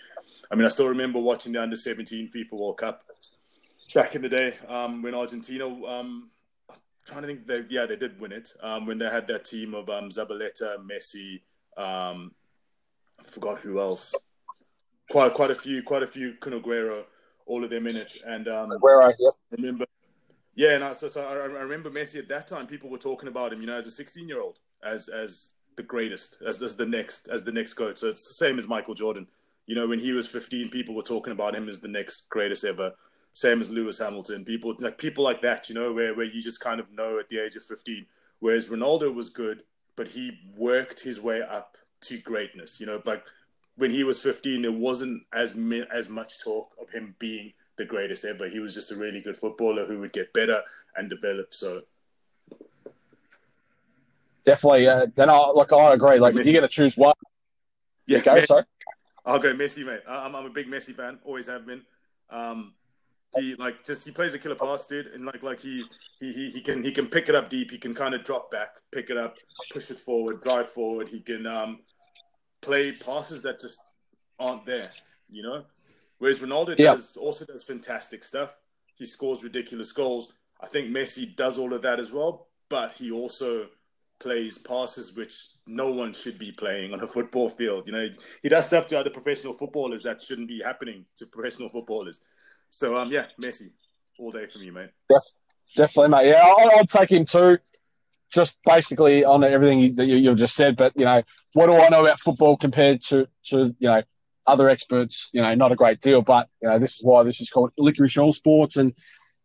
I 0.52 0.56
mean, 0.56 0.66
I 0.66 0.70
still 0.70 0.90
remember 0.90 1.20
watching 1.20 1.54
the 1.54 1.62
under 1.62 1.76
17 1.76 2.30
FIFA 2.30 2.52
World 2.52 2.78
Cup 2.78 3.02
back 3.96 4.14
in 4.14 4.22
the 4.22 4.30
day 4.30 4.58
um, 4.68 5.02
when 5.02 5.16
Argentina. 5.16 5.68
Um, 5.68 6.30
trying 7.06 7.22
to 7.22 7.28
think, 7.28 7.48
they, 7.48 7.64
yeah, 7.70 7.86
they 7.86 7.96
did 7.96 8.20
win 8.20 8.32
it 8.32 8.50
um, 8.62 8.86
when 8.86 8.98
they 8.98 9.06
had 9.10 9.28
that 9.28 9.46
team 9.46 9.74
of 9.74 9.90
um, 9.90 10.10
Zabaleta, 10.10 10.78
Messi. 10.80 11.42
Um, 11.78 12.32
I 13.20 13.24
forgot 13.30 13.60
who 13.60 13.80
else. 13.80 14.14
Quite, 15.10 15.34
quite 15.34 15.52
a 15.52 15.56
few, 15.56 15.84
quite 15.84 16.04
a 16.04 16.08
few. 16.08 16.34
Kun 16.42 16.62
all 17.48 17.64
of 17.64 17.70
them 17.70 17.86
in 17.86 17.96
it, 17.96 18.12
and 18.26 18.48
um, 18.48 18.72
Aguero, 18.72 19.14
yep. 19.20 19.34
remember 19.52 19.86
yeah, 20.56 20.72
and 20.72 20.84
I, 20.84 20.94
so, 20.94 21.10
so 21.10 21.22
I, 21.22 21.34
I, 21.34 21.64
remember 21.64 21.92
Messi 21.92 22.18
at 22.18 22.30
that 22.30 22.48
time. 22.48 22.66
People 22.66 22.90
were 22.90 22.98
talking 22.98 23.28
about 23.28 23.52
him, 23.52 23.60
you 23.60 23.68
know, 23.68 23.78
as 23.78 23.88
a 23.88 23.92
16 23.92 24.28
year 24.28 24.42
old, 24.42 24.60
as 24.84 25.10
as 25.10 25.52
the 25.76 25.84
greatest, 25.84 26.38
as 26.48 26.62
as 26.62 26.76
the 26.76 26.86
next, 26.86 27.28
as 27.28 27.44
the 27.44 27.52
next 27.52 27.74
goat. 27.74 28.00
So 28.00 28.08
it's 28.08 28.26
the 28.26 28.34
same 28.34 28.58
as 28.58 28.68
Michael 28.68 28.94
Jordan. 28.94 29.28
You 29.68 29.76
know, 29.76 29.88
when 29.88 30.00
he 30.00 30.14
was 30.14 30.28
15, 30.28 30.70
people 30.70 30.96
were 30.96 31.04
talking 31.04 31.34
about 31.34 31.56
him 31.56 31.68
as 31.68 31.80
the 31.80 31.90
next 31.90 32.30
greatest 32.30 32.64
ever. 32.64 32.94
Same 33.36 33.60
as 33.60 33.70
Lewis 33.70 33.98
Hamilton. 33.98 34.46
People 34.46 34.74
like 34.80 34.98
people 34.98 35.22
like 35.22 35.42
that, 35.42 35.68
you 35.68 35.76
know, 35.76 35.92
where 35.92 36.16
where 36.16 36.26
you 36.26 36.42
just 36.42 36.62
kind 36.62 36.80
of 36.80 36.90
know 36.94 37.20
at 37.20 37.28
the 37.28 37.38
age 37.38 37.58
of 37.58 37.64
15. 37.66 38.06
Whereas 38.40 38.70
Ronaldo 38.70 39.14
was 39.14 39.30
good, 39.30 39.64
but 39.98 40.08
he 40.08 40.40
worked 40.56 41.02
his 41.02 41.20
way 41.20 41.42
up 41.42 41.76
to 42.04 42.18
greatness. 42.18 42.80
You 42.80 42.86
know, 42.86 43.02
like 43.04 43.26
when 43.76 43.92
he 43.92 44.06
was 44.06 44.22
15, 44.22 44.62
there 44.62 44.72
wasn't 44.72 45.24
as 45.34 45.54
as 45.94 46.08
much 46.08 46.42
talk 46.42 46.78
of 46.82 46.90
him 46.92 47.14
being 47.20 47.52
the 47.76 47.84
greatest 47.84 48.24
ever. 48.24 48.48
He 48.48 48.60
was 48.60 48.74
just 48.74 48.94
a 48.94 48.96
really 48.96 49.20
good 49.20 49.36
footballer 49.36 49.86
who 49.86 50.00
would 50.00 50.14
get 50.14 50.32
better 50.32 50.62
and 50.96 51.10
develop. 51.10 51.54
So 51.54 51.82
definitely, 54.46 54.88
uh, 54.88 55.08
then 55.14 55.30
I 55.30 55.38
like 55.50 55.74
I 55.74 55.94
agree. 55.94 56.20
Like 56.20 56.36
Messi. 56.36 56.40
if 56.40 56.46
you're 56.46 56.62
going 56.62 56.70
to 56.70 56.74
choose 56.74 56.96
one, 56.96 57.16
yeah, 58.08 58.22
go. 58.22 58.36
Messi. 58.36 58.46
Sorry, 58.46 58.64
I'll 59.26 59.40
go 59.40 59.54
Messi, 59.54 59.86
mate. 59.86 60.04
I'm, 60.08 60.38
I'm 60.38 60.46
a 60.46 60.50
big 60.50 60.68
Messi 60.68 60.96
fan. 60.96 61.20
Always 61.26 61.48
have 61.48 61.66
been. 61.66 61.82
Um, 62.30 62.76
he 63.36 63.56
like 63.56 63.84
just 63.86 64.06
he 64.06 64.12
plays 64.12 64.34
a 64.34 64.40
killer 64.40 64.56
pass, 64.56 64.86
dude, 64.86 65.08
and 65.08 65.26
like 65.26 65.44
like 65.44 65.60
he 65.60 65.84
he 66.20 66.32
he, 66.32 66.50
he 66.50 66.62
can 66.62 66.84
he 66.84 66.92
can 66.92 67.08
pick 67.08 67.30
it 67.30 67.36
up 67.36 67.50
deep. 67.50 67.72
He 67.72 67.78
can 67.78 67.94
kind 67.94 68.14
of 68.14 68.24
drop 68.24 68.52
back, 68.52 68.78
pick 68.92 69.10
it 69.10 69.18
up, 69.18 69.38
push 69.72 69.92
it 69.92 70.00
forward, 70.00 70.42
drive 70.42 70.70
forward. 70.70 71.08
He 71.08 71.20
can 71.20 71.46
um 71.46 71.80
play 72.62 72.92
passes 72.94 73.42
that 73.44 73.60
just 73.60 73.80
aren't 74.40 74.66
there. 74.66 74.90
You 75.30 75.44
know, 75.44 75.66
Whereas 76.18 76.40
Ronaldo 76.40 76.78
yep. 76.78 76.96
does 76.96 77.18
also 77.18 77.46
does 77.46 77.64
fantastic 77.64 78.24
stuff. 78.24 78.56
He 78.96 79.06
scores 79.06 79.44
ridiculous 79.44 79.92
goals. 79.92 80.34
I 80.62 80.68
think 80.68 80.90
Messi 80.90 81.36
does 81.36 81.58
all 81.58 81.74
of 81.74 81.82
that 81.82 82.00
as 82.00 82.12
well, 82.12 82.48
but 82.70 82.94
he 82.94 83.12
also 83.12 83.68
plays 84.20 84.58
passes 84.58 85.14
which 85.14 85.48
no 85.68 85.92
one 85.92 86.14
should 86.14 86.40
be 86.40 86.54
playing 86.58 86.94
on 86.94 87.02
a 87.02 87.08
football 87.08 87.50
field. 87.50 87.88
You 87.88 87.94
know, 87.94 88.10
he 88.42 88.50
does 88.50 88.68
stuff 88.68 88.88
to 88.88 89.00
other 89.00 89.10
professional 89.10 89.54
footballers 89.54 90.04
that 90.04 90.22
shouldn't 90.22 90.48
be 90.48 90.62
happening 90.62 91.06
to 91.18 91.26
professional 91.26 91.68
footballers. 91.68 92.22
So, 92.70 92.98
um, 92.98 93.12
yeah, 93.12 93.26
Messi, 93.42 93.72
all 94.20 94.32
day 94.32 94.48
from 94.48 94.64
you, 94.64 94.72
mate. 94.72 94.90
Definitely, 95.76 96.12
mate. 96.12 96.30
Yeah, 96.30 96.42
I'll, 96.44 96.78
I'll 96.78 96.86
take 96.86 97.12
him 97.12 97.26
too. 97.26 97.58
Just 98.32 98.58
basically 98.66 99.24
on 99.24 99.44
everything 99.44 99.96
that 99.96 100.08
you, 100.08 100.18
you've 100.18 100.38
just 100.38 100.56
said, 100.56 100.76
but 100.76 100.92
you 100.96 101.06
know, 101.06 101.22
what 101.54 101.68
do 101.68 101.74
I 101.74 101.90
know 101.90 102.06
about 102.06 102.20
football 102.20 102.58
compared 102.58 103.02
to 103.04 103.28
to 103.46 103.76
you 103.80 103.88
know 103.88 104.02
other 104.48 104.70
experts, 104.70 105.30
you 105.34 105.42
know, 105.42 105.54
not 105.56 105.72
a 105.72 105.76
great 105.76 106.02
deal. 106.02 106.22
But 106.22 106.50
you 106.62 106.70
know, 106.70 106.80
this 106.80 106.96
is 106.96 107.04
why 107.04 107.24
this 107.24 107.42
is 107.42 107.50
called 107.50 107.72
licorice 107.78 108.18
all 108.18 108.34
sports, 108.34 108.78
and 108.78 108.94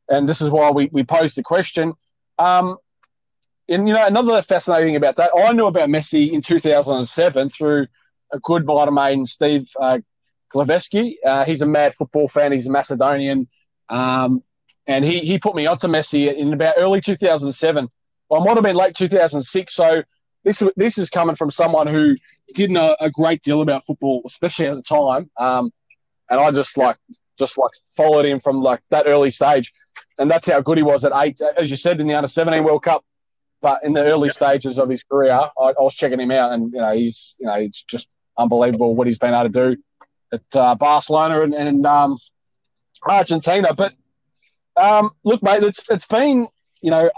and 0.09 0.29
this 0.29 0.41
is 0.41 0.51
why 0.51 0.71
we 0.71 0.89
we 0.93 1.05
posed 1.05 1.37
the 1.37 1.43
question. 1.43 1.95
Um, 2.39 2.77
and 3.69 3.87
you 3.87 3.95
know, 3.95 4.07
another 4.07 4.43
fascinating 4.43 4.89
thing 4.89 4.97
about 4.97 5.17
that, 5.17 5.31
I 5.47 5.53
knew 5.53 5.67
about 5.67 5.89
Messi 5.89 6.33
in 6.33 6.43
2007 6.43 7.49
through 7.51 7.87
a 8.33 8.39
good 8.41 8.67
mate 8.67 8.89
of 8.89 8.95
mine, 8.95 9.27
Steve 9.27 9.71
uh, 9.81 9.99
Glaveski. 10.53 11.15
Uh, 11.25 11.45
he's 11.45 11.63
a 11.63 11.67
mad 11.67 11.95
football 11.95 12.29
fan. 12.29 12.53
He's 12.53 12.67
a 12.67 12.71
Macedonian, 12.71 13.49
um, 13.89 14.43
and 14.87 15.05
he 15.05 15.21
he 15.21 15.39
put 15.39 15.55
me 15.55 15.67
onto 15.67 15.87
Messi 15.87 16.35
in 16.35 16.53
about 16.53 16.75
early 16.77 17.01
2007. 17.01 17.89
Well, 18.29 18.41
I 18.41 18.45
might 18.45 18.57
have 18.57 18.65
been 18.65 18.77
late 18.77 18.95
2006. 18.95 19.75
So 19.75 20.03
this 20.45 20.63
this 20.77 20.99
is 20.99 21.11
coming 21.11 21.37
from 21.37 21.51
someone 21.51 21.87
who 21.87 22.17
didn't 22.55 22.75
know 22.75 22.97
a 23.01 23.11
great 23.11 23.43
deal 23.43 23.61
about 23.61 23.85
football, 23.85 24.23
especially 24.27 24.67
at 24.67 24.77
the 24.77 24.83
time. 24.83 25.31
Um, 25.39 25.71
and 26.29 26.41
I 26.41 26.51
just 26.51 26.77
like 26.77 26.97
just 27.39 27.57
like 27.57 27.71
followed 27.97 28.27
him 28.27 28.41
from 28.41 28.63
like 28.63 28.81
that 28.91 29.07
early 29.07 29.31
stage, 29.31 29.73
and 30.19 30.31
that's 30.31 30.49
how 30.49 30.61
good 30.61 30.79
he 30.79 30.83
was 30.83 31.05
at 31.05 31.13
eight, 31.15 31.41
as 31.57 31.71
you 31.71 31.77
said 31.77 32.01
in 32.01 32.07
the 32.07 32.15
under 32.15 32.29
seventeen 32.29 32.65
World 32.65 32.83
Cup. 32.83 33.05
But 33.63 33.85
in 33.85 33.93
the 33.93 34.03
early 34.05 34.29
yeah. 34.29 34.33
stages 34.33 34.79
of 34.79 34.89
his 34.89 35.03
career, 35.03 35.33
I, 35.33 35.51
I, 35.59 35.75
was 35.79 35.95
checking 35.95 36.19
him 36.19 36.31
out, 36.31 36.53
and 36.53 36.73
you 36.73 36.81
know 36.81 36.95
he's 36.95 37.37
you 37.39 37.47
know 37.47 37.55
it's 37.55 37.83
just 37.83 38.09
unbelievable 38.39 38.97
what 38.97 39.07
he's 39.07 39.19
been 39.19 39.35
able 39.35 39.51
to 39.51 39.75
do 39.75 39.83
at 40.33 40.43
uh, 40.55 40.75
Barcelona 40.75 41.43
and, 41.43 41.55
and 41.55 41.87
um, 41.87 42.19
Argentina. 43.07 43.75
But 43.75 43.95
um, 44.77 45.11
look, 45.25 45.43
mate, 45.43 45.63
it's 45.63 45.89
it's 45.91 46.07
been 46.07 46.49
you 46.81 46.91
know 46.91 47.11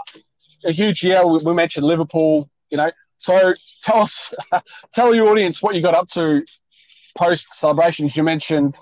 a 0.65 0.71
huge 0.71 1.03
year. 1.03 1.25
We, 1.25 1.39
we 1.43 1.53
mentioned 1.53 1.85
Liverpool. 1.85 2.49
You 2.69 2.77
know, 2.77 2.91
so 3.17 3.53
tell 3.83 4.01
us, 4.01 4.33
tell 4.93 5.13
your 5.13 5.29
audience 5.29 5.61
what 5.61 5.75
you 5.75 5.81
got 5.81 5.93
up 5.93 6.09
to 6.09 6.43
post 7.17 7.57
celebrations. 7.57 8.17
You 8.17 8.23
mentioned, 8.23 8.77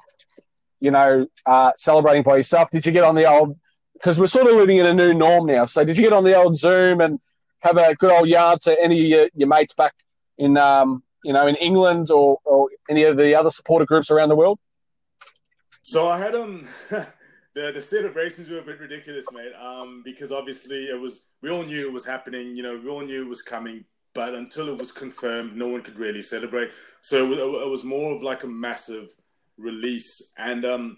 you 0.79 0.91
know, 0.91 1.27
uh, 1.45 1.71
celebrating 1.75 2.23
by 2.23 2.37
yourself. 2.37 2.71
Did 2.71 2.85
you 2.85 2.91
get 2.91 3.03
on 3.03 3.15
the 3.15 3.25
old? 3.25 3.57
Because 3.93 4.19
we're 4.19 4.27
sort 4.27 4.47
of 4.47 4.55
living 4.55 4.77
in 4.77 4.87
a 4.87 4.93
new 4.93 5.13
norm 5.13 5.45
now. 5.45 5.65
So 5.65 5.83
did 5.83 5.95
you 5.95 6.03
get 6.03 6.13
on 6.13 6.23
the 6.23 6.35
old 6.35 6.55
Zoom 6.57 7.01
and 7.01 7.19
have 7.61 7.77
a 7.77 7.93
good 7.93 8.11
old 8.11 8.27
yard 8.27 8.61
to 8.61 8.81
any 8.81 8.99
of 9.01 9.05
your, 9.05 9.29
your 9.35 9.47
mates 9.47 9.73
back 9.73 9.93
in, 10.39 10.57
um, 10.57 11.03
you 11.23 11.33
know, 11.33 11.47
in 11.47 11.55
England 11.55 12.11
or, 12.11 12.39
or 12.45 12.69
any 12.89 13.03
of 13.03 13.17
the 13.17 13.35
other 13.35 13.51
supporter 13.51 13.85
groups 13.85 14.11
around 14.11 14.29
the 14.29 14.35
world? 14.35 14.59
So 15.83 16.09
I 16.09 16.17
had 16.17 16.35
um. 16.35 16.67
the 16.89 17.71
the 17.73 17.81
celebrations 17.81 18.49
were 18.49 18.59
a 18.59 18.63
bit 18.63 18.79
ridiculous, 18.79 19.25
mate. 19.33 19.53
Um, 19.61 20.01
because 20.05 20.31
obviously 20.31 20.85
it 20.85 20.99
was 20.99 21.27
we 21.41 21.49
all 21.49 21.63
knew 21.63 21.87
it 21.87 21.93
was 21.93 22.05
happening. 22.05 22.55
You 22.55 22.63
know, 22.63 22.79
we 22.81 22.89
all 22.89 23.01
knew 23.01 23.23
it 23.23 23.29
was 23.29 23.41
coming 23.41 23.85
but 24.13 24.35
until 24.35 24.69
it 24.69 24.77
was 24.77 24.91
confirmed, 24.91 25.55
no 25.55 25.67
one 25.67 25.81
could 25.81 25.97
really 25.97 26.21
celebrate. 26.21 26.71
So 27.01 27.31
it 27.31 27.69
was 27.69 27.83
more 27.83 28.13
of 28.13 28.21
like 28.21 28.43
a 28.43 28.47
massive 28.47 29.09
release. 29.57 30.31
And 30.37 30.65
um, 30.65 30.97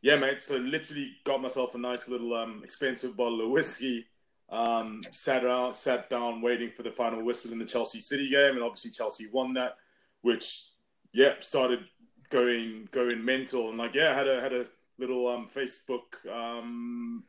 yeah, 0.00 0.16
mate. 0.16 0.42
So 0.42 0.56
literally 0.56 1.12
got 1.24 1.42
myself 1.42 1.74
a 1.74 1.78
nice 1.78 2.08
little 2.08 2.34
um, 2.34 2.62
expensive 2.62 3.16
bottle 3.16 3.42
of 3.42 3.50
whiskey. 3.50 4.06
Um, 4.52 5.00
sat 5.12 5.44
around, 5.44 5.72
sat 5.72 6.10
down, 6.10 6.42
waiting 6.42 6.70
for 6.70 6.82
the 6.82 6.90
final 6.90 7.24
whistle 7.24 7.52
in 7.52 7.58
the 7.58 7.64
Chelsea 7.64 8.00
City 8.00 8.28
game, 8.28 8.52
and 8.52 8.62
obviously 8.62 8.90
Chelsea 8.90 9.26
won 9.32 9.54
that, 9.54 9.76
which 10.20 10.66
yeah 11.14 11.34
started 11.40 11.80
going 12.28 12.86
going 12.90 13.24
mental. 13.24 13.70
And 13.70 13.78
like 13.78 13.94
yeah, 13.94 14.14
had 14.14 14.28
a 14.28 14.42
had 14.42 14.52
a 14.52 14.66
little 14.98 15.26
um, 15.26 15.48
Facebook 15.48 16.24
um, 16.30 17.24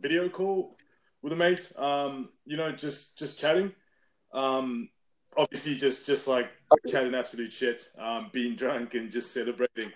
video 0.00 0.28
call 0.28 0.76
with 1.20 1.32
a 1.32 1.36
mate. 1.36 1.72
Um, 1.76 2.28
you 2.44 2.56
know, 2.56 2.70
just 2.70 3.18
just 3.18 3.40
chatting. 3.40 3.72
Um, 4.32 4.88
obviously, 5.36 5.74
just 5.74 6.06
just 6.06 6.28
like 6.28 6.48
chatting 6.86 7.12
absolute 7.12 7.52
shit, 7.52 7.88
um, 7.98 8.30
being 8.32 8.54
drunk 8.54 8.94
and 8.94 9.10
just 9.10 9.32
celebrating. 9.32 9.90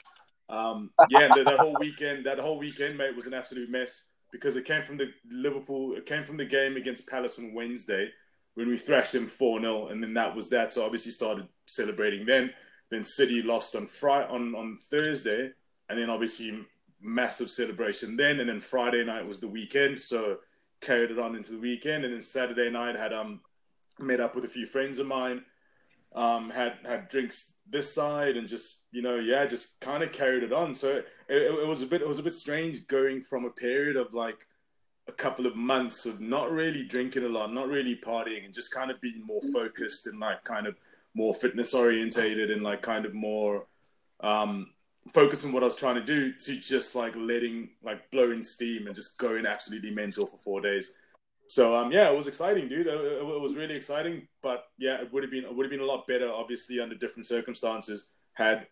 Yeah, 0.51 1.29
that, 1.29 1.45
that 1.45 1.59
whole 1.61 1.77
weekend, 1.79 2.27
that 2.27 2.41
whole 2.41 2.59
weekend, 2.59 2.99
mate, 2.99 3.15
was 3.15 3.29
an 3.29 3.35
absolute 3.35 3.71
mess 3.71 4.03
because 4.33 4.57
it 4.57 4.65
came 4.65 4.83
from 4.83 4.97
the 4.97 5.13
Liverpool, 5.31 5.95
it 5.95 6.07
came 6.07 6.25
from 6.25 6.39
the 6.39 6.45
game 6.45 6.77
against 6.77 7.07
Palace 7.07 7.39
on 7.39 7.55
Wednesday 7.55 8.11
when 8.55 8.69
we 8.69 8.79
thrashed 8.79 9.13
them 9.13 9.29
4 9.29 9.61
0, 9.61 9.89
and 9.89 10.03
then 10.03 10.15
that 10.15 10.35
was 10.35 10.49
that. 10.51 10.73
So 10.73 10.85
obviously 10.85 11.13
started 11.13 11.47
celebrating 11.67 12.27
then. 12.27 12.51
Then 12.91 13.05
City 13.05 13.43
lost 13.43 13.77
on 13.77 13.87
Friday, 13.87 14.29
on, 14.31 14.55
on 14.55 14.79
Thursday, 14.91 15.51
and 15.89 15.99
then 15.99 16.11
obviously 16.11 16.67
massive 17.01 17.51
celebration 17.51 18.17
then. 18.17 18.41
And 18.41 18.49
then 18.49 18.61
Friday 18.61 19.05
night 19.05 19.27
was 19.27 19.41
the 19.41 19.49
weekend, 19.49 19.99
so 19.99 20.39
carried 20.81 21.11
it 21.11 21.19
on 21.19 21.37
into 21.37 21.53
the 21.53 21.59
weekend. 21.59 22.05
And 22.05 22.13
then 22.13 22.21
Saturday 22.21 22.71
night 22.71 22.97
had 22.97 23.13
um 23.13 23.41
met 23.99 24.21
up 24.21 24.35
with 24.35 24.45
a 24.45 24.49
few 24.49 24.67
friends 24.67 24.99
of 24.99 25.07
mine, 25.07 25.45
um, 26.15 26.51
had 26.51 26.75
had 26.85 27.09
drinks 27.09 27.55
this 27.69 27.93
side, 27.93 28.37
and 28.37 28.47
just 28.47 28.81
you 28.91 29.03
know, 29.03 29.17
yeah, 29.17 29.47
just 29.47 29.81
kind 29.81 30.03
of 30.03 30.13
carried 30.13 30.43
it 30.43 30.53
on. 30.53 30.75
So 30.75 30.91
it, 30.91 31.07
it, 31.29 31.67
was 31.67 31.83
a 31.83 31.87
bit 31.87 32.03
it 32.03 32.09
was 32.09 32.19
a 32.19 32.23
bit 32.23 32.35
strange 32.35 32.87
going 32.87 33.23
from 33.23 33.45
a 33.45 33.51
period 33.51 33.97
of 33.97 34.15
like 34.15 34.47
a 35.09 35.13
couple 35.13 35.47
of 35.47 35.57
months 35.57 36.07
of 36.07 36.21
not 36.21 36.51
really 36.51 36.85
drinking 36.85 37.25
a 37.25 37.29
lot, 37.29 37.53
not 37.53 37.69
really 37.69 37.97
partying, 37.97 38.45
and 38.45 38.55
just 38.55 38.71
kind 38.71 38.91
of 38.91 39.01
being 39.01 39.25
more 39.25 39.43
focused 39.53 40.07
and 40.07 40.21
like 40.21 40.45
kind 40.45 40.67
of 40.67 40.77
more 41.15 41.35
fitness 41.35 41.75
orientated 41.75 42.51
and 42.51 42.63
like 42.63 42.83
kind 42.83 43.05
of 43.05 43.13
more 43.13 43.67
um, 44.21 44.71
focus 45.13 45.45
on 45.45 45.53
what 45.53 45.63
I 45.63 45.67
was 45.67 45.75
trying 45.75 45.97
to 45.97 46.05
do 46.05 46.33
to 46.33 46.57
just 46.57 46.95
like 46.95 47.15
letting 47.17 47.71
like 47.83 48.11
blowing 48.11 48.43
steam 48.43 48.87
and 48.87 48.95
just 48.95 49.19
going 49.19 49.47
absolutely 49.47 49.91
mental 49.91 50.27
for 50.27 50.37
four 50.37 50.61
days. 50.61 50.95
So 51.53 51.77
um, 51.77 51.93
yeah, 51.93 52.09
it 52.09 52.17
was 52.17 52.29
exciting, 52.29 52.67
dude. 52.67 52.87
It, 52.87 52.95
it, 52.95 53.41
was 53.43 53.55
really 53.55 53.77
exciting, 53.77 54.27
but 54.43 54.69
yeah, 54.79 55.03
it 55.03 55.13
would 55.13 55.23
have 55.23 55.31
been 55.31 55.45
it 55.45 55.55
would 55.55 55.67
have 55.67 55.71
been 55.71 55.87
a 55.87 55.93
lot 55.93 56.07
better, 56.07 56.33
obviously, 56.33 56.81
under 56.81 56.95
different 56.95 57.27
circumstances. 57.27 58.13
Had 58.33 58.69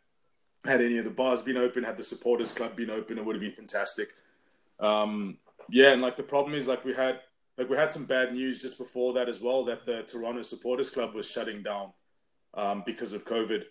had 0.64 0.80
any 0.80 0.96
of 0.96 1.04
the 1.04 1.10
bars 1.10 1.42
been 1.42 1.58
open, 1.58 1.84
had 1.84 1.98
the 1.98 2.02
supporters 2.02 2.50
club 2.50 2.76
been 2.76 2.88
open, 2.88 3.18
it 3.18 3.24
would 3.26 3.36
have 3.36 3.42
been 3.42 3.52
fantastic. 3.52 4.14
Um, 4.78 5.36
yeah, 5.68 5.92
and 5.92 6.00
like 6.00 6.16
the 6.16 6.22
problem 6.22 6.54
is, 6.54 6.66
like 6.66 6.82
we 6.82 6.94
had 6.94 7.20
like 7.58 7.68
we 7.68 7.76
had 7.76 7.92
some 7.92 8.06
bad 8.06 8.32
news 8.32 8.62
just 8.62 8.78
before 8.78 9.12
that 9.12 9.28
as 9.28 9.42
well 9.42 9.62
that 9.66 9.84
the 9.84 10.04
Toronto 10.04 10.40
Supporters 10.40 10.88
Club 10.88 11.14
was 11.14 11.30
shutting 11.30 11.62
down 11.62 11.92
um, 12.54 12.82
because 12.86 13.12
of 13.12 13.26
COVID. 13.26 13.64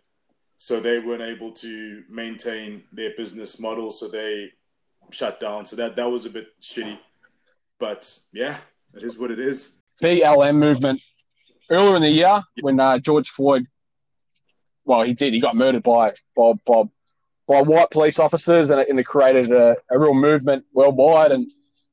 So 0.59 0.79
they 0.79 0.99
weren't 0.99 1.23
able 1.23 1.51
to 1.53 2.03
maintain 2.11 2.83
their 2.91 3.13
business 3.17 3.59
model, 3.59 3.89
so 3.91 4.07
they 4.07 4.51
shut 5.09 5.39
down. 5.39 5.65
So 5.65 5.75
that 5.77 5.95
that 5.95 6.11
was 6.11 6.27
a 6.27 6.29
bit 6.29 6.49
shitty. 6.61 6.99
But 7.79 8.19
yeah, 8.33 8.57
it 8.95 9.03
is 9.03 9.17
what 9.17 9.31
it 9.31 9.39
is. 9.39 9.69
BLM 10.01 10.57
movement 10.57 11.01
earlier 11.69 11.95
in 11.95 12.01
the 12.01 12.09
year 12.09 12.41
when 12.61 12.79
uh, 12.79 12.99
George 12.99 13.29
Floyd, 13.29 13.65
well, 14.85 15.03
he 15.03 15.13
did. 15.13 15.33
He 15.33 15.39
got 15.39 15.55
murdered 15.55 15.83
by 15.83 16.13
Bob 16.35 16.59
Bob 16.65 16.89
by 17.47 17.61
white 17.61 17.89
police 17.89 18.19
officers, 18.19 18.69
and 18.69 18.79
it, 18.79 18.89
and 18.89 18.99
it 18.99 19.05
created 19.05 19.51
a, 19.51 19.75
a, 19.89 19.99
real 19.99 20.13
movement 20.13 20.65
worldwide. 20.73 21.31
And 21.31 21.49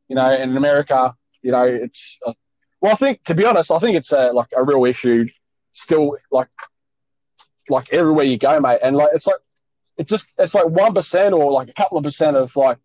you 0.08 0.16
know, 0.16 0.32
in 0.34 0.56
America, 0.56 1.14
you 1.42 1.50
know, 1.50 1.64
it's 1.64 2.18
uh, 2.26 2.32
well, 2.80 2.92
I 2.92 2.94
think 2.94 3.24
to 3.24 3.34
be 3.34 3.44
honest, 3.44 3.70
I 3.70 3.78
think 3.78 3.96
it's 3.96 4.12
a, 4.12 4.32
like 4.32 4.48
a 4.56 4.62
real 4.62 4.84
issue 4.84 5.26
still, 5.72 6.16
like 6.30 6.48
like 7.68 7.92
everywhere 7.92 8.24
you 8.24 8.38
go, 8.38 8.60
mate. 8.60 8.80
And 8.82 8.96
like 8.96 9.10
it's 9.14 9.26
like 9.26 9.36
it's 9.96 10.10
just 10.10 10.28
it's 10.38 10.54
like 10.54 10.68
one 10.68 10.94
percent 10.94 11.34
or 11.34 11.50
like 11.50 11.68
a 11.68 11.72
couple 11.72 11.98
of 11.98 12.04
percent 12.04 12.36
of 12.36 12.54
like 12.56 12.78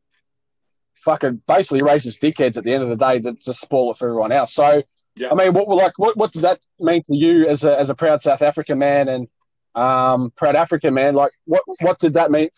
fucking 1.03 1.41
basically 1.47 1.79
racist 1.79 2.19
dickheads 2.19 2.57
at 2.57 2.63
the 2.63 2.73
end 2.73 2.83
of 2.83 2.89
the 2.89 2.95
day 2.95 3.19
that 3.19 3.39
just 3.41 3.61
spoil 3.61 3.91
it 3.91 3.97
for 3.97 4.07
everyone 4.07 4.31
else. 4.31 4.53
So 4.53 4.83
yeah. 5.15 5.29
I 5.31 5.35
mean, 5.35 5.53
what 5.53 5.67
like 5.67 5.97
what 5.97 6.15
what 6.15 6.31
does 6.31 6.41
that 6.43 6.59
mean 6.79 7.01
to 7.03 7.15
you 7.15 7.47
as 7.47 7.63
a 7.63 7.77
as 7.77 7.89
a 7.89 7.95
proud 7.95 8.21
South 8.21 8.41
African 8.41 8.77
man 8.77 9.09
and 9.09 9.27
um, 9.75 10.31
proud 10.31 10.55
African 10.55 10.93
man? 10.93 11.15
Like, 11.15 11.31
what 11.45 11.63
what 11.81 11.99
did 11.99 12.13
that 12.13 12.31
mean? 12.31 12.49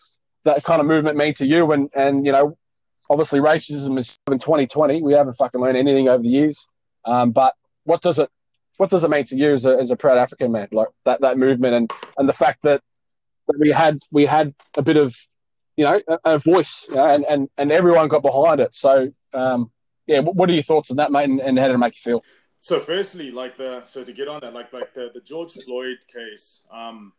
That 0.44 0.62
kind 0.62 0.80
of 0.80 0.86
movement 0.86 1.16
mean 1.16 1.34
to 1.34 1.46
you? 1.46 1.72
And 1.72 1.90
and 1.94 2.24
you 2.24 2.32
know, 2.32 2.56
obviously, 3.10 3.40
racism 3.40 3.98
is 3.98 4.18
in 4.30 4.38
2020. 4.38 5.02
We 5.02 5.14
haven't 5.14 5.34
fucking 5.34 5.60
learned 5.60 5.76
anything 5.76 6.08
over 6.08 6.22
the 6.22 6.28
years. 6.28 6.68
Um, 7.04 7.32
but 7.32 7.54
what 7.84 8.02
does 8.02 8.18
it 8.18 8.30
what 8.76 8.90
does 8.90 9.04
it 9.04 9.10
mean 9.10 9.24
to 9.24 9.36
you 9.36 9.52
as 9.52 9.66
a 9.66 9.76
as 9.76 9.90
a 9.90 9.96
proud 9.96 10.18
African 10.18 10.52
man? 10.52 10.68
Like 10.70 10.88
that 11.04 11.22
that 11.22 11.38
movement 11.38 11.74
and 11.74 11.92
and 12.18 12.28
the 12.28 12.32
fact 12.32 12.62
that, 12.62 12.82
that 13.48 13.58
we 13.58 13.70
had 13.70 13.98
we 14.12 14.26
had 14.26 14.54
a 14.76 14.82
bit 14.82 14.96
of 14.96 15.16
you 15.76 15.84
know 15.84 16.00
a, 16.08 16.18
a 16.24 16.38
voice 16.38 16.86
you 16.88 16.96
know, 16.96 17.08
and 17.08 17.24
and 17.28 17.48
and 17.58 17.72
everyone 17.72 18.08
got 18.08 18.22
behind 18.22 18.60
it. 18.60 18.74
So 18.74 19.12
um, 19.32 19.70
yeah, 20.06 20.20
what 20.20 20.50
are 20.50 20.52
your 20.52 20.62
thoughts 20.62 20.90
on 20.90 20.98
that, 20.98 21.10
mate? 21.10 21.28
And, 21.28 21.40
and 21.40 21.58
how 21.58 21.68
did 21.68 21.74
it 21.74 21.78
make 21.78 21.94
you 21.94 22.10
feel? 22.12 22.24
So 22.60 22.80
firstly, 22.80 23.30
like 23.30 23.56
the 23.56 23.82
so 23.84 24.04
to 24.04 24.12
get 24.12 24.28
on 24.28 24.40
that, 24.40 24.54
like 24.54 24.72
like 24.72 24.94
the, 24.94 25.10
the 25.12 25.20
George 25.20 25.52
Floyd 25.52 25.98
case, 26.12 26.62
um, 26.72 27.12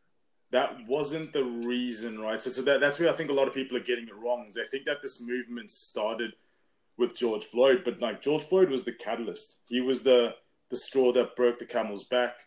that 0.52 0.76
wasn't 0.88 1.34
the 1.34 1.44
reason, 1.44 2.20
right? 2.20 2.42
So 2.42 2.50
so 2.50 2.62
that 2.64 2.80
that's 2.80 3.00
where 3.00 3.10
I 3.10 3.14
think 3.14 3.30
a 3.30 3.34
lot 3.34 3.48
of 3.48 3.54
people 3.54 3.78
are 3.78 3.82
getting 3.82 4.08
it 4.08 4.16
wrong. 4.16 4.50
They 4.54 4.66
think 4.66 4.86
that 4.86 5.02
this 5.02 5.22
movement 5.22 5.72
started 5.72 6.34
with 6.98 7.16
George 7.16 7.46
Floyd, 7.46 7.82
but 7.84 8.00
like 8.00 8.22
George 8.22 8.44
Floyd 8.44 8.70
was 8.70 8.84
the 8.84 8.94
catalyst. 8.94 9.60
He 9.68 9.82
was 9.82 10.04
the 10.04 10.36
the 10.70 10.78
straw 10.78 11.12
that 11.12 11.36
broke 11.36 11.60
the 11.60 11.66
camel's 11.66 12.06
back, 12.06 12.40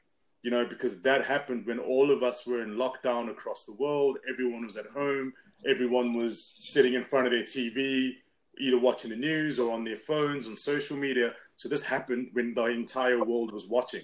you 0.43 0.51
know, 0.51 0.67
because 0.67 1.01
that 1.03 1.25
happened 1.25 1.67
when 1.67 1.79
all 1.79 2.11
of 2.11 2.23
us 2.23 2.47
were 2.47 2.63
in 2.63 2.77
lockdown 2.77 3.31
across 3.31 3.65
the 3.65 3.75
world. 3.75 4.19
Everyone 4.29 4.65
was 4.65 4.77
at 4.77 4.87
home. 4.87 5.33
Everyone 5.67 6.13
was 6.13 6.55
sitting 6.59 6.95
in 6.95 7.05
front 7.05 7.27
of 7.27 7.33
their 7.33 7.43
TV, 7.43 8.13
either 8.59 8.79
watching 8.79 9.11
the 9.11 9.17
news 9.17 9.59
or 9.59 9.73
on 9.73 9.85
their 9.85 9.97
phones 9.97 10.47
on 10.47 10.57
social 10.57 10.97
media 10.97 11.35
so 11.59 11.69
this 11.69 11.83
happened 11.83 12.29
when 12.35 12.55
the 12.55 12.67
entire 12.67 13.25
world 13.25 13.53
was 13.53 13.67
watching. 13.67 14.03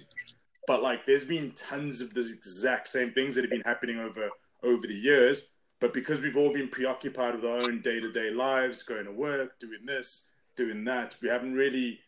But 0.67 0.83
like, 0.83 1.05
there's 1.05 1.23
been 1.23 1.53
tons 1.55 2.01
of 2.01 2.13
the 2.13 2.19
exact 2.19 2.89
same 2.89 3.13
things 3.13 3.33
that 3.33 3.45
have 3.45 3.49
been 3.49 3.61
happening 3.61 3.97
over 3.97 4.29
over 4.61 4.85
the 4.85 4.93
years. 4.93 5.47
But 5.79 5.93
because 5.93 6.19
we've 6.19 6.35
all 6.35 6.53
been 6.53 6.67
preoccupied 6.67 7.35
with 7.35 7.45
our 7.45 7.63
own 7.63 7.81
day 7.81 8.01
to 8.01 8.11
day 8.11 8.29
lives, 8.29 8.83
going 8.83 9.05
to 9.05 9.11
work, 9.13 9.57
doing 9.57 9.85
this, 9.85 10.25
doing 10.57 10.83
that, 10.83 11.15
we 11.21 11.29
haven't 11.29 11.53
really. 11.53 12.01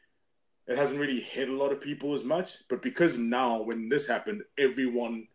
It 0.68 0.78
hasn't 0.78 1.00
really 1.00 1.22
hit 1.22 1.48
a 1.48 1.54
lot 1.54 1.72
of 1.72 1.80
people 1.80 2.14
as 2.14 2.26
much. 2.26 2.58
But 2.68 2.82
because 2.82 3.18
now, 3.18 3.62
when 3.62 3.88
this 3.88 4.06
happened, 4.06 4.44
everyone 4.58 5.30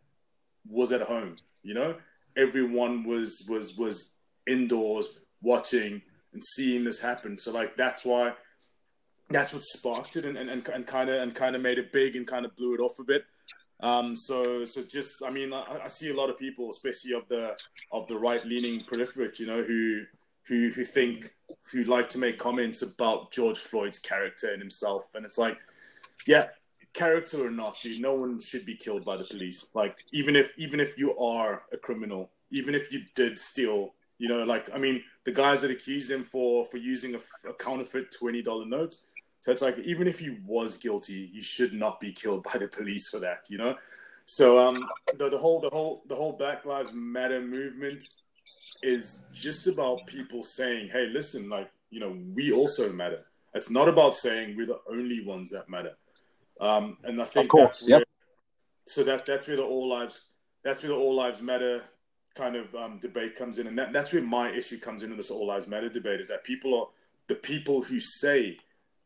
was 0.68 0.92
at 0.92 1.01
home. 1.01 1.37
You 1.62 1.72
know, 1.72 1.96
everyone 2.37 3.05
was 3.05 3.45
was 3.49 3.77
was 3.77 4.14
indoors 4.47 5.18
watching 5.42 6.03
and 6.33 6.45
seeing 6.45 6.85
this 6.85 7.01
happen. 7.01 7.37
So 7.37 7.53
like 7.53 7.77
that's 7.77 8.05
why 8.05 8.35
that's 9.31 9.55
what 9.55 9.62
sparked 9.62 10.16
it 10.16 10.25
and, 10.25 10.37
and, 10.37 10.66
and 10.68 10.87
kind 10.87 11.11
of 11.11 11.23
and 11.23 11.35
kind 11.35 11.57
of 11.57 11.62
made 11.62 11.79
it 11.79 11.92
big 11.92 12.16
and 12.16 12.27
kind 12.27 12.45
of 12.45 12.55
blew 12.57 12.75
it 12.75 12.81
off 12.81 12.99
a 12.99 13.05
bit. 13.05 13.25
Um, 13.81 14.14
so 14.14 14.64
so 14.64 14.83
just 14.83 15.25
I 15.25 15.31
mean 15.31 15.53
I, 15.53 15.81
I, 15.85 15.88
see 15.88 16.11
a 16.11 16.14
lot 16.14 16.31
of 16.31 16.38
people, 16.38 16.71
especially 16.71 17.14
of 17.14 17.27
the 17.29 17.57
of 17.92 18.07
the 18.07 18.16
right 18.16 18.45
leaning 18.45 18.85
proliferate, 18.85 19.38
you 19.38 19.47
know, 19.47 19.62
who 19.62 20.03
who 20.47 20.71
who 20.71 20.85
think 20.85 21.35
who 21.73 21.85
like 21.85 22.09
to 22.11 22.18
make 22.18 22.38
comments 22.38 22.83
about 22.83 23.33
George 23.33 23.59
Floyd's 23.59 23.99
character 23.99 24.53
and 24.53 24.61
himself, 24.61 25.07
and 25.14 25.25
it's 25.25 25.38
like, 25.38 25.59
yeah, 26.27 26.47
character 26.94 27.46
or 27.46 27.50
not, 27.50 27.81
dude, 27.81 28.00
no 28.00 28.14
one 28.14 28.40
should 28.40 28.66
be 28.66 28.74
killed 28.74 29.05
by 29.05 29.16
the 29.16 29.24
police. 29.24 29.66
Like 29.74 30.02
even 30.12 30.37
if 30.37 30.52
even 30.57 30.81
if 30.81 30.98
you 30.98 31.16
are 31.18 31.62
a 31.72 31.76
criminal, 31.76 32.31
even 32.50 32.74
if 32.74 32.92
you 32.92 33.02
did 33.14 33.38
steal, 33.38 33.94
you 34.18 34.28
know, 34.28 34.44
like 34.44 34.68
I 34.74 34.78
mean 34.78 35.02
the 35.24 35.33
guys 35.33 35.62
that 35.62 35.70
accuse 35.70 36.11
him 36.11 36.24
for 36.24 36.64
for 36.64 36.76
using 36.76 37.14
a, 37.14 37.48
a 37.48 37.55
counterfeit 37.55 38.11
twenty 38.11 38.42
dollar 38.42 38.66
note 38.66 38.96
so 39.42 39.50
it's 39.50 39.61
like 39.61 39.76
even 39.81 40.07
if 40.07 40.22
you 40.22 40.38
was 40.46 40.76
guilty, 40.76 41.28
you 41.33 41.42
should 41.42 41.72
not 41.72 41.98
be 41.98 42.12
killed 42.12 42.44
by 42.44 42.59
the 42.59 42.68
police 42.68 43.09
for 43.09 43.18
that, 43.18 43.46
you 43.50 43.59
know. 43.59 43.74
So 44.24 44.57
um, 44.57 44.87
the, 45.18 45.28
the 45.28 45.37
whole 45.37 45.61
the 45.61 45.68
whole 45.68 46.05
the 46.09 46.14
whole 46.14 46.33
Black 46.33 46.64
Lives 46.64 46.92
Matter 46.94 47.40
movement 47.40 48.05
is 48.85 49.18
just 49.35 49.66
about 49.66 50.07
people 50.07 50.44
saying, 50.44 50.90
"Hey, 50.90 51.09
listen, 51.09 51.48
like 51.48 51.68
you 51.90 51.98
know, 51.98 52.16
we 52.35 52.52
also 52.52 52.92
matter." 52.92 53.24
It's 53.52 53.68
not 53.68 53.88
about 53.88 54.14
saying 54.14 54.57
we're 54.57 54.66
the 54.66 54.81
only 54.88 55.24
ones 55.26 55.50
that 55.50 55.68
matter. 55.68 55.96
Um, 56.62 56.96
and 57.05 57.20
I 57.20 57.25
think 57.25 57.48
course, 57.48 57.81
that's 57.81 57.88
where, 57.88 57.98
yep. 57.98 58.09
so 58.87 59.03
that 59.05 59.27
that's 59.27 59.48
where 59.48 59.57
the 59.57 59.64
all 59.64 59.88
lives 59.88 60.22
that's 60.62 60.83
where 60.83 60.90
the 60.90 60.96
all 60.96 61.14
lives 61.14 61.42
matter 61.42 61.83
kind 62.37 62.57
of 62.57 62.75
um, 62.75 62.98
debate 62.98 63.37
comes 63.37 63.59
in, 63.59 63.66
and 63.66 63.77
that, 63.79 63.92
that's 63.92 64.12
where 64.12 64.22
my 64.22 64.51
issue 64.51 64.79
comes 64.79 65.03
into 65.03 65.16
this 65.16 65.31
all 65.31 65.46
lives 65.46 65.66
matter 65.66 65.88
debate 65.88 66.20
is 66.20 66.29
that 66.29 66.44
people 66.44 66.79
are 66.79 66.87
the 67.27 67.35
people 67.35 67.83
who 67.83 67.98
say 67.98 68.57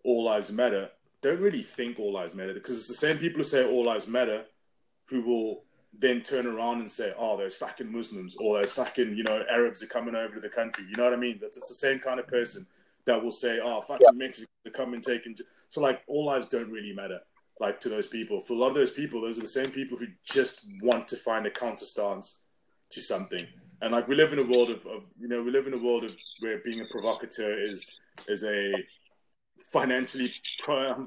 all 0.05 0.25
lives 0.25 0.53
matter 0.53 0.91
don't 1.23 1.41
really 1.41 1.63
think 1.63 1.99
all 1.99 2.13
lives 2.13 2.35
matter 2.35 2.55
because 2.55 2.77
it's 2.77 2.89
the 2.89 2.95
same 2.95 3.17
people 3.17 3.39
who 3.39 3.45
say 3.45 3.67
all 3.67 3.87
lives 3.87 4.07
matter 4.07 4.45
who 5.07 5.23
will 5.23 5.65
then 5.99 6.21
turn 6.21 6.47
around 6.47 6.81
and 6.81 6.91
say, 6.91 7.13
oh, 7.17 7.37
those 7.37 7.55
fucking 7.55 7.91
Muslims 7.91 8.37
or 8.37 8.59
those 8.59 8.73
fucking, 8.73 9.17
you 9.17 9.23
know, 9.23 9.43
Arabs 9.51 9.83
are 9.83 9.87
coming 9.87 10.15
over 10.15 10.35
to 10.35 10.41
the 10.41 10.49
country. 10.49 10.85
You 10.89 10.97
know 10.97 11.05
what 11.05 11.13
I 11.13 11.17
mean? 11.17 11.39
That's 11.41 11.57
it's 11.57 11.69
the 11.69 11.75
same 11.75 11.99
kind 11.99 12.21
of 12.21 12.27
person 12.27 12.67
that 13.07 13.23
will 13.23 13.31
say, 13.31 13.61
oh, 13.63 13.81
fucking 13.81 14.07
yeah. 14.13 14.17
Mexico, 14.17 14.49
they 14.65 14.71
come 14.71 14.95
and 14.95 15.03
take. 15.03 15.27
And 15.27 15.41
so, 15.69 15.81
like, 15.81 16.03
all 16.07 16.27
lives 16.27 16.47
don't 16.47 16.71
really 16.71 16.93
matter, 16.93 17.21
like, 17.61 17.81
to 17.81 17.89
those 17.89 18.07
people. 18.07 18.41
For 18.41 18.55
a 18.55 18.57
lot 18.57 18.69
of 18.69 18.75
those 18.75 18.91
people, 18.91 19.21
those 19.21 19.39
are 19.39 19.43
the 19.43 19.47
same 19.47 19.71
people 19.71 19.97
who 19.97 20.07
just 20.25 20.67
want 20.83 21.09
to 21.09 21.17
find 21.17 21.47
a 21.47 21.51
counter 21.51 21.85
stance 21.85 22.41
to 22.91 23.01
something. 23.01 23.47
And, 23.83 23.93
like, 23.93 24.09
we 24.09 24.15
live 24.15 24.33
in 24.33 24.39
a 24.39 24.45
world 24.45 24.71
of, 24.71 24.87
of 24.87 25.05
you 25.19 25.29
know, 25.29 25.43
we 25.43 25.51
live 25.51 25.67
in 25.67 25.75
a 25.75 25.83
world 25.83 26.05
of 26.05 26.17
where 26.41 26.59
being 26.59 26.81
a 26.81 26.85
provocateur 26.85 27.59
is 27.61 28.01
is 28.29 28.45
a 28.45 28.73
financially 29.73 30.29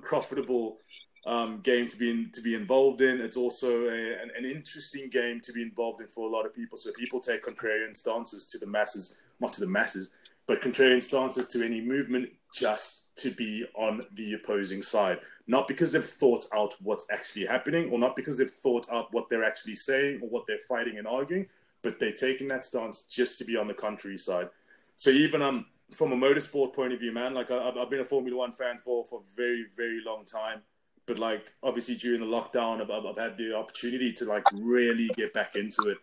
profitable 0.02 0.78
um, 1.26 1.60
game 1.62 1.86
to 1.86 1.98
be 1.98 2.10
in, 2.10 2.32
to 2.34 2.42
be 2.42 2.56
involved 2.56 3.02
in. 3.02 3.20
It's 3.20 3.38
also 3.38 3.86
a, 3.88 4.14
an, 4.22 4.32
an, 4.38 4.46
interesting 4.46 5.10
game 5.10 5.40
to 5.42 5.52
be 5.52 5.62
involved 5.62 6.02
in 6.02 6.08
for 6.08 6.28
a 6.28 6.32
lot 6.32 6.46
of 6.46 6.56
people. 6.56 6.78
So 6.78 6.92
people 6.94 7.20
take 7.20 7.46
contrarian 7.46 7.96
stances 7.96 8.46
to 8.46 8.58
the 8.58 8.66
masses, 8.66 9.18
not 9.40 9.54
to 9.54 9.62
the 9.62 9.68
masses, 9.68 10.16
but 10.48 10.62
contrarian 10.62 11.04
stances 11.04 11.48
to 11.48 11.64
any 11.64 11.82
movement 11.82 12.30
just 12.54 13.09
to 13.20 13.32
be 13.32 13.66
on 13.76 14.02
the 14.14 14.34
opposing 14.34 14.82
side. 14.82 15.20
Not 15.48 15.68
because 15.68 15.92
they've 15.92 16.06
thought 16.06 16.46
out 16.54 16.76
what's 16.82 17.06
actually 17.12 17.46
happening, 17.46 17.90
or 17.92 18.00
not 18.00 18.16
because 18.16 18.38
they've 18.38 18.52
thought 18.52 18.88
out 18.92 19.12
what 19.14 19.30
they're 19.30 19.44
actually 19.44 19.76
saying 19.76 20.20
or 20.22 20.30
what 20.30 20.46
they're 20.48 20.60
fighting 20.68 20.98
and 20.98 21.08
arguing, 21.08 21.48
but 21.82 22.00
they're 22.00 22.12
taking 22.12 22.48
that 22.50 22.66
stance 22.66 23.04
just 23.04 23.38
to 23.38 23.46
be 23.46 23.56
on 23.56 23.68
the 23.68 23.74
contrary 23.74 24.18
side. 24.18 24.50
So 24.96 25.10
even 25.10 25.42
um 25.42 25.66
from 25.92 26.12
a 26.12 26.16
motorsport 26.16 26.74
point 26.74 26.94
of 26.94 27.00
view, 27.00 27.12
man, 27.12 27.34
like 27.34 27.50
I, 27.52 27.72
have 27.72 27.90
been 27.90 28.02
a 28.02 28.06
Formula 28.06 28.38
One 28.38 28.52
fan 28.52 28.80
for 28.84 29.04
for 29.04 29.20
a 29.20 29.36
very 29.36 29.66
very 29.76 30.02
long 30.06 30.26
time, 30.26 30.62
but 31.06 31.18
like 31.18 31.52
obviously 31.64 31.96
during 31.96 32.20
the 32.20 32.28
lockdown, 32.28 32.82
I've, 32.82 33.06
I've 33.06 33.18
had 33.18 33.38
the 33.38 33.56
opportunity 33.56 34.12
to 34.14 34.26
like 34.26 34.44
really 34.54 35.10
get 35.16 35.34
back 35.34 35.56
into 35.56 35.90
it. 35.90 35.98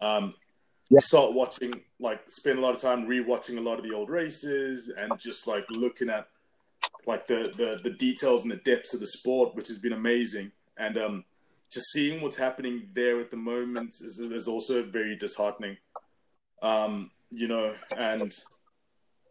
Um, 0.00 0.34
yeah. 0.90 1.00
Start 1.00 1.34
watching, 1.34 1.82
like 2.00 2.30
spend 2.30 2.58
a 2.58 2.62
lot 2.62 2.74
of 2.74 2.80
time 2.80 3.06
rewatching 3.06 3.58
a 3.58 3.60
lot 3.60 3.78
of 3.78 3.84
the 3.84 3.94
old 3.94 4.08
races 4.08 4.88
and 4.88 5.12
just 5.18 5.46
like 5.46 5.66
looking 5.68 6.08
at 6.08 6.28
like 7.08 7.26
the 7.26 7.52
the, 7.56 7.80
the 7.82 7.96
details 7.96 8.42
and 8.42 8.52
the 8.52 8.56
depths 8.56 8.92
of 8.92 9.00
the 9.00 9.06
sport, 9.06 9.54
which 9.54 9.66
has 9.66 9.78
been 9.78 9.94
amazing. 9.94 10.52
And 10.76 10.98
um, 10.98 11.24
just 11.70 11.90
seeing 11.90 12.20
what's 12.20 12.36
happening 12.36 12.90
there 12.92 13.18
at 13.18 13.30
the 13.30 13.36
moment 13.36 13.96
is, 14.00 14.20
is 14.20 14.46
also 14.46 14.84
very 14.84 15.16
disheartening. 15.16 15.78
Um, 16.62 17.10
you 17.30 17.48
know, 17.48 17.74
and 17.96 18.32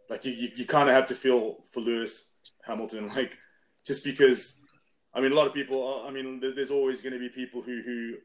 like 0.10 0.26
you, 0.26 0.34
you, 0.34 0.50
you 0.56 0.66
kind 0.66 0.90
of 0.90 0.96
have 0.96 1.06
to 1.08 1.16
feel 1.16 1.58
for 1.72 1.82
Lewis 1.82 2.34
Hamilton, 2.66 3.08
like 3.16 3.38
just 3.86 4.04
because. 4.04 4.56
I 5.13 5.22
mean, 5.22 5.32
a 5.32 5.36
lot 5.36 5.48
of 5.48 5.54
people. 5.54 6.04
I 6.06 6.12
mean, 6.12 6.40
there's 6.40 6.70
always 6.70 7.00
going 7.02 7.13
to 7.13 7.20
be 7.20 7.30
people 7.30 7.62
who 7.62 7.82
who 7.82 8.16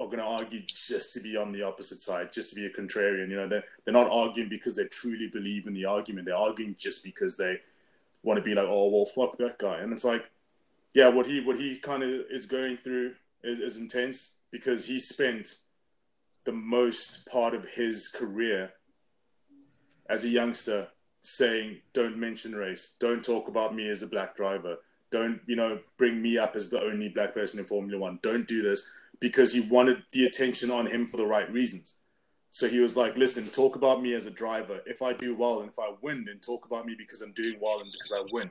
are 0.00 0.06
going 0.06 0.18
to 0.18 0.24
argue 0.24 0.60
just 0.66 1.12
to 1.12 1.20
be 1.20 1.36
on 1.36 1.52
the 1.52 1.62
opposite 1.62 2.00
side, 2.00 2.32
just 2.32 2.48
to 2.50 2.54
be 2.54 2.64
a 2.64 2.70
contrarian. 2.70 3.28
You 3.28 3.36
know, 3.36 3.48
they're 3.48 3.64
they're 3.84 3.92
not 3.92 4.10
arguing 4.10 4.48
because 4.48 4.74
they 4.74 4.84
truly 4.84 5.28
believe 5.28 5.66
in 5.66 5.74
the 5.74 5.84
argument. 5.84 6.26
They're 6.26 6.36
arguing 6.36 6.76
just 6.78 7.04
because 7.04 7.36
they 7.36 7.58
want 8.22 8.38
to 8.38 8.42
be 8.42 8.54
like, 8.54 8.66
oh 8.68 8.88
well, 8.88 9.06
fuck 9.06 9.38
that 9.38 9.58
guy. 9.58 9.78
And 9.78 9.92
it's 9.92 10.04
like, 10.04 10.24
yeah, 10.94 11.08
what 11.08 11.26
he 11.26 11.40
what 11.40 11.58
he 11.58 11.76
kind 11.78 12.02
of 12.02 12.10
is 12.30 12.46
going 12.46 12.78
through 12.78 13.14
is, 13.42 13.58
is 13.58 13.76
intense 13.76 14.34
because 14.50 14.84
he 14.84 14.98
spent 14.98 15.56
the 16.44 16.52
most 16.52 17.26
part 17.26 17.54
of 17.54 17.64
his 17.64 18.08
career 18.08 18.72
as 20.08 20.24
a 20.24 20.28
youngster 20.28 20.88
saying, 21.22 21.80
"Don't 21.92 22.16
mention 22.16 22.54
race. 22.54 22.94
Don't 22.98 23.24
talk 23.24 23.48
about 23.48 23.74
me 23.74 23.88
as 23.88 24.02
a 24.02 24.06
black 24.06 24.36
driver. 24.36 24.78
Don't 25.10 25.40
you 25.46 25.56
know 25.56 25.78
bring 25.96 26.20
me 26.20 26.38
up 26.38 26.56
as 26.56 26.70
the 26.70 26.80
only 26.80 27.08
black 27.08 27.34
person 27.34 27.60
in 27.60 27.66
Formula 27.66 27.98
One. 27.98 28.18
Don't 28.22 28.48
do 28.48 28.62
this." 28.62 28.86
Because 29.20 29.52
he 29.52 29.60
wanted 29.60 30.02
the 30.12 30.24
attention 30.24 30.70
on 30.70 30.86
him 30.86 31.06
for 31.06 31.18
the 31.18 31.26
right 31.26 31.50
reasons. 31.52 31.92
So 32.50 32.68
he 32.68 32.80
was 32.80 32.96
like, 32.96 33.16
"Listen, 33.16 33.46
talk 33.48 33.76
about 33.76 34.02
me 34.02 34.14
as 34.14 34.26
a 34.26 34.30
driver. 34.30 34.80
If 34.84 35.02
I 35.02 35.12
do 35.12 35.34
well 35.36 35.60
and 35.60 35.70
if 35.70 35.78
I 35.78 35.94
win, 36.02 36.24
then 36.24 36.40
talk 36.40 36.66
about 36.66 36.84
me 36.84 36.94
because 36.98 37.22
I'm 37.22 37.32
doing 37.32 37.56
well 37.60 37.80
and 37.80 37.90
because 37.90 38.12
I 38.12 38.22
win." 38.32 38.50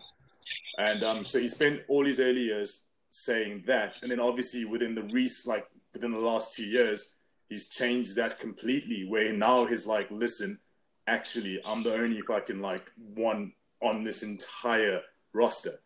And 0.77 1.03
um, 1.03 1.25
so 1.25 1.39
he 1.39 1.47
spent 1.49 1.83
all 1.89 2.05
his 2.05 2.19
early 2.19 2.43
years 2.43 2.83
saying 3.09 3.63
that, 3.67 4.01
and 4.01 4.09
then 4.09 4.19
obviously 4.19 4.63
within 4.65 4.95
the 4.95 5.03
Reese, 5.03 5.45
like 5.45 5.67
within 5.93 6.11
the 6.11 6.19
last 6.19 6.53
two 6.53 6.63
years, 6.63 7.15
he's 7.49 7.67
changed 7.67 8.15
that 8.15 8.39
completely. 8.39 9.05
Where 9.05 9.33
now 9.33 9.65
he's 9.65 9.85
like, 9.85 10.09
"Listen, 10.09 10.59
actually, 11.07 11.59
I'm 11.65 11.83
the 11.83 11.93
only 11.93 12.21
fucking 12.21 12.61
like 12.61 12.91
one 13.13 13.53
on 13.81 14.03
this 14.03 14.23
entire 14.23 15.01
roster." 15.33 15.81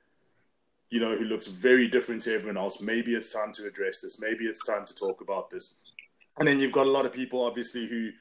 You 0.92 1.00
know, 1.00 1.16
who 1.16 1.26
looks 1.26 1.48
very 1.48 1.88
different 1.88 2.22
to 2.24 2.36
everyone 2.36 2.58
else. 2.58 2.80
Maybe 2.80 3.16
it's 3.16 3.34
time 3.34 3.52
to 3.54 3.66
address 3.66 4.02
this. 4.02 4.20
Maybe 4.20 4.46
it's 4.46 4.64
time 4.64 4.86
to 4.86 4.94
talk 4.94 5.22
about 5.22 5.50
this. 5.50 5.80
And 6.40 6.48
then 6.48 6.60
you've 6.60 6.72
got 6.72 6.88
a 6.88 6.92
lot 6.92 7.06
of 7.06 7.14
people, 7.14 7.44
obviously, 7.44 7.88
who 7.88 8.12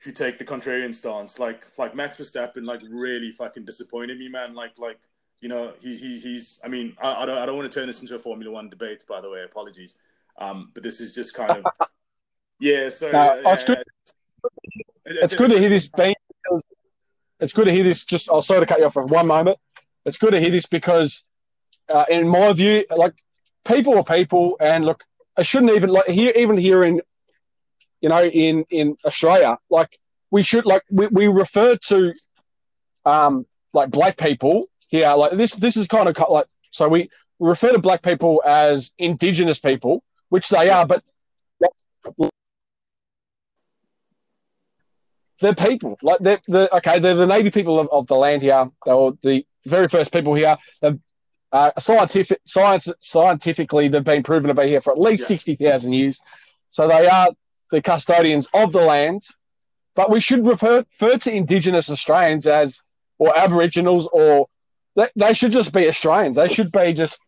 who 0.00 0.12
take 0.12 0.38
the 0.38 0.44
contrarian 0.44 0.94
stance, 0.94 1.38
like 1.38 1.66
like 1.78 1.94
Max 1.94 2.18
Verstappen, 2.18 2.64
like 2.64 2.82
really 2.88 3.32
fucking 3.32 3.64
disappointed 3.64 4.18
me, 4.18 4.28
man. 4.28 4.54
Like 4.54 4.78
like 4.78 4.98
you 5.40 5.48
know, 5.48 5.72
he, 5.80 5.96
he 5.96 6.18
he's. 6.18 6.60
I 6.64 6.68
mean, 6.68 6.96
I, 7.00 7.22
I, 7.22 7.26
don't 7.26 7.38
I 7.38 7.46
don't 7.46 7.56
want 7.56 7.70
to 7.70 7.78
turn 7.78 7.86
this 7.86 8.00
into 8.00 8.14
a 8.14 8.18
Formula 8.18 8.50
One 8.50 8.68
debate. 8.68 9.04
By 9.08 9.20
the 9.20 9.30
way, 9.30 9.42
apologies. 9.44 9.96
Um, 10.38 10.70
but 10.74 10.82
this 10.82 11.00
is 11.00 11.14
just 11.14 11.34
kind 11.34 11.50
of 11.50 11.64
yeah. 12.60 12.88
So 12.88 13.10
uh, 13.10 13.42
oh, 13.44 13.52
it's 13.52 13.64
good. 13.64 13.82
It's, 15.04 15.22
it's 15.24 15.34
good 15.34 15.50
to 15.50 15.58
hear 15.58 15.68
this. 15.68 15.88
Bean, 15.96 16.14
it's 17.40 17.52
good 17.52 17.66
to 17.66 17.72
hear 17.72 17.84
this. 17.84 18.04
Just 18.04 18.30
I'll 18.30 18.42
sorry 18.42 18.60
to 18.60 18.66
cut 18.66 18.78
you 18.78 18.86
off 18.86 18.94
for 18.94 19.04
one 19.04 19.26
moment. 19.26 19.58
It's 20.04 20.18
good 20.18 20.30
to 20.30 20.40
hear 20.40 20.50
this 20.50 20.66
because, 20.66 21.24
uh, 21.92 22.04
in 22.08 22.28
my 22.28 22.52
view, 22.52 22.84
like 22.96 23.14
people 23.64 23.96
are 23.98 24.04
people, 24.04 24.56
and 24.60 24.84
look, 24.84 25.04
I 25.36 25.42
shouldn't 25.42 25.72
even 25.72 25.90
like 25.90 26.06
here, 26.06 26.32
even 26.34 26.56
here 26.56 26.82
in, 26.82 27.00
you 28.00 28.08
know, 28.08 28.24
in 28.24 28.64
in 28.70 28.96
Australia, 29.04 29.58
like 29.70 29.98
we 30.30 30.42
should 30.42 30.66
like 30.66 30.82
we, 30.90 31.06
we 31.08 31.26
refer 31.28 31.76
to, 31.76 32.12
um, 33.04 33.46
like 33.72 33.90
black 33.90 34.16
people 34.16 34.66
here. 34.88 35.12
Like 35.14 35.32
this, 35.32 35.54
this 35.54 35.76
is 35.76 35.86
kind 35.86 36.08
of 36.08 36.16
like 36.30 36.46
so 36.70 36.88
we 36.88 37.10
refer 37.38 37.72
to 37.72 37.78
black 37.78 38.02
people 38.02 38.42
as 38.46 38.92
indigenous 38.98 39.58
people, 39.58 40.02
which 40.30 40.48
they 40.48 40.70
are, 40.70 40.86
but 40.86 41.02
they're 45.40 45.54
people. 45.54 45.98
Like 46.02 46.20
they're, 46.20 46.40
okay. 46.48 46.98
They're 46.98 47.14
the 47.14 47.26
native 47.26 47.52
people 47.52 47.78
of, 47.78 47.88
of 47.92 48.06
the 48.06 48.16
land 48.16 48.42
here. 48.42 48.70
They 48.84 48.92
were 48.92 49.12
the 49.22 49.44
very 49.66 49.88
first 49.88 50.12
people 50.12 50.34
here. 50.34 50.56
They've, 50.80 50.98
uh, 51.56 51.70
scientific, 51.78 52.40
science, 52.44 52.86
scientifically, 53.00 53.88
they've 53.88 54.04
been 54.14 54.22
proven 54.22 54.48
to 54.48 54.54
be 54.62 54.68
here 54.68 54.82
for 54.82 54.92
at 54.92 55.00
least 55.00 55.22
yeah. 55.22 55.28
sixty 55.34 55.54
thousand 55.54 55.92
years. 55.94 56.20
So 56.70 56.86
they 56.86 57.06
are 57.08 57.28
the 57.70 57.80
custodians 57.80 58.46
of 58.52 58.72
the 58.72 58.84
land. 58.94 59.22
But 59.94 60.10
we 60.10 60.20
should 60.20 60.46
refer, 60.46 60.84
refer 61.00 61.16
to 61.16 61.30
Indigenous 61.32 61.88
Australians 61.88 62.46
as 62.46 62.82
or 63.18 63.30
Aboriginals 63.44 64.06
or 64.12 64.48
they, 64.96 65.08
they 65.16 65.32
should 65.32 65.52
just 65.52 65.72
be 65.72 65.88
Australians. 65.88 66.36
They 66.36 66.48
should 66.48 66.70
be 66.70 66.92
just 66.92 67.18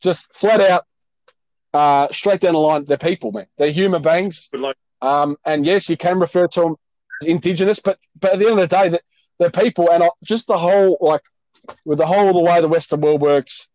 just 0.00 0.34
flat 0.34 0.60
out 0.72 0.84
uh, 1.74 2.08
straight 2.10 2.40
down 2.40 2.54
the 2.54 2.58
line. 2.58 2.84
They're 2.86 2.96
people, 2.96 3.32
man. 3.32 3.46
They're 3.58 3.70
human 3.70 4.02
beings. 4.02 4.48
Um, 5.02 5.36
and 5.44 5.66
yes, 5.66 5.90
you 5.90 5.98
can 5.98 6.18
refer 6.18 6.46
to 6.48 6.60
them 6.60 6.76
as 7.20 7.28
indigenous, 7.28 7.80
but 7.80 7.98
but 8.18 8.32
at 8.32 8.38
the 8.38 8.46
end 8.46 8.58
of 8.58 8.68
the 8.68 8.76
day, 8.78 8.88
that 8.88 9.02
they're 9.38 9.50
people, 9.64 9.90
and 9.92 10.02
just 10.24 10.46
the 10.46 10.56
whole 10.56 10.96
like 11.00 11.22
with 11.84 11.98
the 11.98 12.06
whole 12.06 12.32
the 12.32 12.40
way 12.40 12.60
the 12.60 12.68
Western 12.68 13.00
world 13.00 13.20
works, 13.20 13.68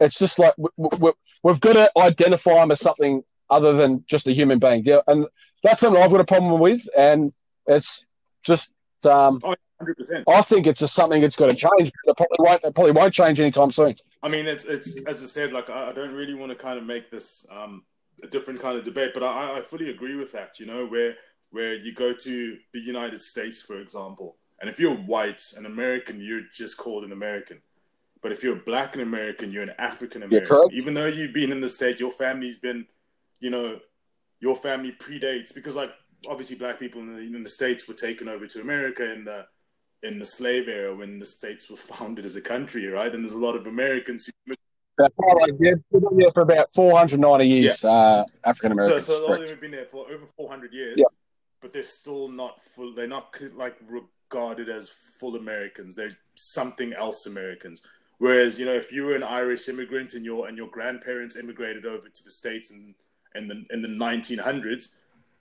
it's 0.00 0.18
just 0.18 0.38
like 0.38 0.54
we, 0.56 1.12
we've 1.42 1.60
got 1.60 1.74
to 1.74 1.90
identify 1.98 2.54
them 2.54 2.70
as 2.70 2.80
something 2.80 3.22
other 3.50 3.72
than 3.72 4.04
just 4.06 4.26
a 4.26 4.32
human 4.32 4.58
being. 4.58 4.82
Yeah, 4.84 5.00
and 5.06 5.26
that's 5.62 5.80
something 5.80 6.02
I've 6.02 6.10
got 6.10 6.20
a 6.20 6.24
problem 6.24 6.60
with, 6.60 6.88
and 6.96 7.32
it's 7.66 8.06
just 8.42 8.72
um, 9.04 9.40
oh, 9.44 9.54
100%. 9.82 10.24
I 10.26 10.42
think 10.42 10.66
it's 10.66 10.80
just 10.80 10.94
something 10.94 11.20
that's 11.20 11.36
got 11.36 11.50
to 11.50 11.54
change. 11.54 11.92
But 12.04 12.12
it 12.12 12.16
probably 12.16 12.36
won't. 12.40 12.64
It 12.64 12.74
probably 12.74 12.92
won't 12.92 13.14
change 13.14 13.40
anytime 13.40 13.70
soon. 13.70 13.94
I 14.22 14.28
mean, 14.28 14.46
it's 14.46 14.64
it's 14.64 14.96
as 15.06 15.22
I 15.22 15.26
said. 15.26 15.52
Like 15.52 15.70
I, 15.70 15.90
I 15.90 15.92
don't 15.92 16.12
really 16.12 16.34
want 16.34 16.50
to 16.50 16.56
kind 16.56 16.78
of 16.78 16.84
make 16.84 17.10
this 17.10 17.46
um, 17.50 17.84
a 18.22 18.26
different 18.26 18.60
kind 18.60 18.76
of 18.76 18.84
debate, 18.84 19.12
but 19.14 19.22
I, 19.22 19.58
I 19.58 19.62
fully 19.62 19.90
agree 19.90 20.16
with 20.16 20.32
that. 20.32 20.58
You 20.58 20.66
know, 20.66 20.86
where 20.86 21.14
where 21.50 21.74
you 21.74 21.94
go 21.94 22.12
to 22.12 22.58
the 22.72 22.80
United 22.80 23.22
States, 23.22 23.62
for 23.62 23.80
example, 23.80 24.36
and 24.60 24.68
if 24.68 24.80
you're 24.80 24.94
white 24.94 25.42
and 25.56 25.66
American, 25.66 26.20
you're 26.20 26.42
just 26.52 26.76
called 26.76 27.04
an 27.04 27.12
American. 27.12 27.60
But 28.20 28.32
if 28.32 28.42
you're 28.42 28.56
black 28.56 28.94
and 28.94 29.02
American, 29.02 29.50
you're 29.50 29.62
an 29.62 29.74
African 29.78 30.22
American. 30.22 30.70
Even 30.72 30.94
though 30.94 31.06
you've 31.06 31.32
been 31.32 31.52
in 31.52 31.60
the 31.60 31.68
state, 31.68 32.00
your 32.00 32.10
family's 32.10 32.58
been, 32.58 32.86
you 33.38 33.50
know, 33.50 33.78
your 34.40 34.56
family 34.56 34.92
predates 34.98 35.54
because 35.54 35.76
like 35.76 35.90
obviously 36.28 36.56
black 36.56 36.80
people 36.80 37.00
in 37.00 37.14
the, 37.14 37.18
in 37.18 37.42
the 37.42 37.48
states 37.48 37.86
were 37.86 37.94
taken 37.94 38.28
over 38.28 38.46
to 38.46 38.60
America 38.60 39.12
in 39.12 39.24
the 39.24 39.46
in 40.02 40.18
the 40.18 40.26
slave 40.26 40.68
era 40.68 40.94
when 40.94 41.18
the 41.18 41.26
states 41.26 41.68
were 41.68 41.76
founded 41.76 42.24
as 42.24 42.36
a 42.36 42.40
country, 42.40 42.86
right? 42.86 43.12
And 43.12 43.24
there's 43.24 43.34
a 43.34 43.38
lot 43.38 43.56
of 43.56 43.66
Americans 43.66 44.26
who. 44.46 44.54
They've 44.98 45.60
been 46.00 46.18
there 46.18 46.30
for 46.30 46.42
about 46.42 46.70
490 46.72 47.46
years, 47.46 47.84
yeah. 47.84 47.90
uh, 47.90 48.24
African 48.44 48.72
Americans. 48.72 49.06
So, 49.06 49.12
so 49.12 49.20
a 49.20 49.28
lot 49.28 49.34
of 49.34 49.40
them 49.42 49.50
have 49.50 49.60
been 49.60 49.70
there 49.70 49.84
for 49.84 50.10
over 50.10 50.26
400 50.26 50.72
years, 50.72 50.96
yeah. 50.98 51.04
but 51.60 51.72
they're 51.72 51.84
still 51.84 52.28
not 52.28 52.60
full. 52.60 52.94
They're 52.94 53.06
not 53.06 53.40
like 53.54 53.76
regarded 54.30 54.68
as 54.68 54.88
full 54.88 55.36
Americans. 55.36 55.94
They're 55.94 56.16
something 56.34 56.92
else 56.92 57.26
Americans. 57.26 57.82
Whereas, 58.18 58.58
you 58.58 58.64
know, 58.64 58.74
if 58.74 58.92
you 58.92 59.04
were 59.04 59.14
an 59.14 59.22
Irish 59.22 59.68
immigrant 59.68 60.14
and 60.14 60.24
your 60.24 60.48
and 60.48 60.56
your 60.56 60.68
grandparents 60.68 61.36
immigrated 61.36 61.86
over 61.86 62.08
to 62.08 62.24
the 62.24 62.30
states 62.30 62.70
in 62.70 62.94
in 63.34 63.48
the 63.48 63.64
in 63.70 63.82
the 63.82 63.88
1900s, 63.88 64.88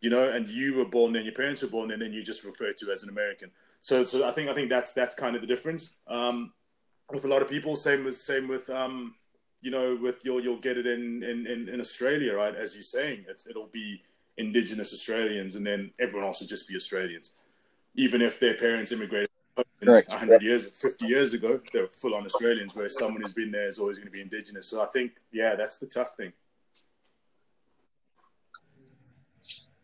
you 0.01 0.09
know, 0.09 0.29
and 0.29 0.49
you 0.49 0.75
were 0.75 0.85
born 0.85 1.13
there, 1.13 1.23
your 1.23 1.33
parents 1.33 1.63
were 1.63 1.69
born 1.69 1.91
and 1.91 2.01
then 2.01 2.13
you 2.13 2.23
just 2.23 2.43
referred 2.43 2.77
to 2.77 2.91
as 2.91 3.03
an 3.03 3.09
American. 3.09 3.49
So, 3.81 4.03
so 4.03 4.27
I 4.27 4.31
think 4.31 4.49
I 4.49 4.53
think 4.53 4.69
that's 4.69 4.93
that's 4.93 5.15
kind 5.15 5.35
of 5.35 5.41
the 5.41 5.47
difference 5.47 5.95
um, 6.07 6.53
with 7.11 7.25
a 7.25 7.27
lot 7.27 7.41
of 7.41 7.49
people. 7.49 7.75
Same 7.75 8.05
with 8.05 8.15
same 8.15 8.47
with 8.47 8.69
um, 8.69 9.15
you 9.61 9.71
know 9.71 9.97
with 10.01 10.23
you'll 10.23 10.41
you'll 10.41 10.59
get 10.59 10.77
it 10.77 10.85
in, 10.85 11.23
in, 11.23 11.47
in, 11.47 11.69
in 11.69 11.79
Australia, 11.79 12.35
right? 12.35 12.55
As 12.55 12.75
you're 12.75 12.83
saying, 12.83 13.25
it's, 13.27 13.47
it'll 13.47 13.67
be 13.67 14.03
Indigenous 14.37 14.93
Australians, 14.93 15.55
and 15.55 15.65
then 15.65 15.91
everyone 15.99 16.27
else 16.27 16.41
will 16.41 16.47
just 16.47 16.67
be 16.67 16.75
Australians, 16.75 17.31
even 17.97 18.21
if 18.21 18.39
their 18.39 18.53
parents 18.53 18.91
immigrated. 18.91 19.29
100 19.81 20.43
years, 20.43 20.67
50 20.67 21.07
years 21.07 21.33
ago, 21.33 21.59
they're 21.73 21.87
full 21.87 22.13
on 22.13 22.25
Australians, 22.25 22.75
where 22.75 22.87
someone 22.87 23.21
who's 23.21 23.33
been 23.33 23.51
there 23.51 23.67
is 23.67 23.79
always 23.79 23.97
going 23.97 24.07
to 24.07 24.11
be 24.11 24.21
indigenous. 24.21 24.67
So 24.67 24.81
I 24.81 24.85
think, 24.85 25.13
yeah, 25.31 25.55
that's 25.55 25.77
the 25.77 25.87
tough 25.87 26.15
thing. 26.15 26.31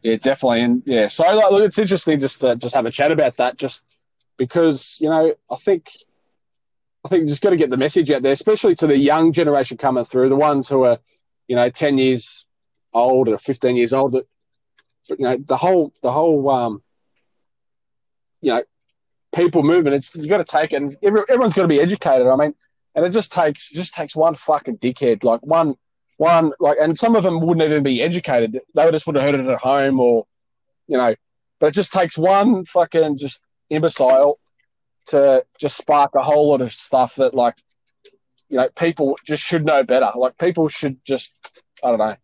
Yeah, 0.04 0.18
definitely, 0.18 0.62
and 0.62 0.84
yeah. 0.86 1.08
So 1.08 1.24
like, 1.24 1.52
look, 1.52 1.64
it's 1.64 1.80
interesting 1.80 2.20
just 2.20 2.42
to 2.42 2.56
just 2.58 2.76
have 2.76 2.86
a 2.86 2.92
chat 2.92 3.12
about 3.12 3.38
that, 3.38 3.58
just 3.58 3.84
because 4.38 4.98
you 5.00 5.10
know 5.10 5.34
I 5.50 5.56
think 5.56 5.92
I 7.06 7.08
think 7.08 7.30
just 7.30 7.42
got 7.42 7.52
to 7.52 7.56
get 7.56 7.70
the 7.70 7.78
message 7.78 8.12
out 8.12 8.22
there, 8.22 8.34
especially 8.34 8.76
to 8.76 8.88
the 8.88 8.98
young 8.98 9.32
generation 9.32 9.78
coming 9.78 10.04
through, 10.04 10.28
the 10.28 10.36
ones 10.36 10.68
who 10.68 10.84
are 10.84 11.00
you 11.48 11.56
know 11.56 11.70
ten 11.70 11.98
years 11.98 12.46
old 12.94 13.30
or 13.30 13.38
fifteen 13.38 13.78
years 13.78 13.94
old. 13.94 14.12
That 14.12 14.28
you 15.08 15.26
know 15.26 15.38
the 15.38 15.56
whole 15.56 15.94
the 16.02 16.12
whole 16.12 16.50
um, 16.50 16.84
you 18.44 18.54
know 18.54 18.64
people 19.36 19.64
movement. 19.64 19.96
It's 19.96 20.14
you 20.16 20.28
got 20.28 20.38
to 20.38 20.44
take 20.44 20.74
it. 20.74 20.82
And 20.82 20.96
every, 21.02 21.22
everyone's 21.30 21.54
got 21.54 21.64
to 21.64 21.68
be 21.68 21.82
educated. 21.82 22.28
I 22.28 22.36
mean, 22.36 22.54
and 22.94 23.06
it 23.06 23.10
just 23.10 23.32
takes 23.32 23.72
just 23.72 23.94
takes 23.96 24.16
one 24.16 24.36
fucking 24.36 24.78
dickhead, 24.78 25.24
like 25.24 25.42
one 25.42 25.76
one 26.18 26.52
like, 26.60 26.78
and 26.80 26.98
some 26.98 27.16
of 27.16 27.24
them 27.24 27.40
wouldn't 27.40 27.66
even 27.66 27.84
be 27.84 28.04
educated. 28.04 28.60
They 28.76 28.92
just 28.92 29.08
would 29.08 29.16
have 29.16 29.26
heard 29.26 29.40
it 29.40 29.48
at 29.48 29.60
home, 29.60 30.00
or 30.00 30.26
you 30.88 30.98
know. 30.98 31.16
But 31.60 31.68
it 31.68 31.76
just 31.76 31.94
takes 31.94 32.18
one 32.18 32.66
fucking 32.66 33.18
just 33.18 33.40
imbecile 33.70 34.38
to 35.06 35.46
just 35.60 35.78
spark 35.78 36.12
a 36.16 36.22
whole 36.22 36.50
lot 36.50 36.62
of 36.62 36.74
stuff 36.74 37.16
that, 37.16 37.34
like, 37.34 37.56
you 38.50 38.58
know, 38.58 38.68
people 38.76 39.18
just 39.26 39.44
should 39.44 39.66
know 39.66 39.84
better. 39.84 40.12
Like, 40.16 40.38
people 40.38 40.68
should 40.68 40.98
just, 41.06 41.34
I 41.84 41.90
don't 41.90 42.00
know. 42.00 42.16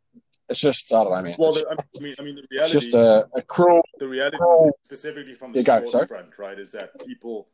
It's 0.49 0.59
just, 0.59 0.93
I 0.93 1.03
don't 1.03 1.23
know. 1.23 1.35
Well, 1.37 1.53
the, 1.53 1.65
I 1.69 2.01
mean, 2.01 2.15
I 2.19 2.23
mean, 2.23 2.35
the 2.35 2.45
reality, 2.49 2.77
it's 2.77 2.85
just 2.85 2.95
a, 2.95 3.27
a 3.35 3.41
cruel. 3.41 3.81
The 3.99 4.07
reality, 4.07 4.37
cruel, 4.37 4.71
specifically 4.85 5.35
from 5.35 5.53
the 5.53 5.61
sports 5.61 5.93
go, 5.93 6.05
front, 6.05 6.37
right, 6.37 6.57
is 6.57 6.71
that 6.71 7.05
people 7.05 7.47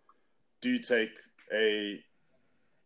do 0.62 0.80
take 0.80 1.12
a 1.54 2.02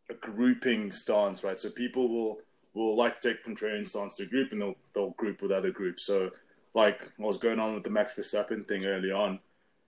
a 0.09 0.13
grouping 0.15 0.91
stance, 0.91 1.43
right? 1.43 1.59
So 1.59 1.69
people 1.69 2.09
will 2.09 2.37
will 2.73 2.95
like 2.95 3.19
to 3.19 3.29
take 3.29 3.45
a 3.45 3.49
contrarian 3.49 3.87
stance 3.87 4.17
to 4.17 4.23
a 4.23 4.25
group 4.25 4.51
and 4.51 4.61
they'll 4.61 4.75
they'll 4.93 5.11
group 5.11 5.41
with 5.41 5.51
other 5.51 5.71
groups. 5.71 6.05
So 6.05 6.31
like 6.73 7.11
what 7.17 7.27
was 7.27 7.37
going 7.37 7.59
on 7.59 7.73
with 7.75 7.83
the 7.83 7.89
Max 7.89 8.13
Verstappen 8.15 8.67
thing 8.67 8.85
early 8.85 9.11
on, 9.11 9.39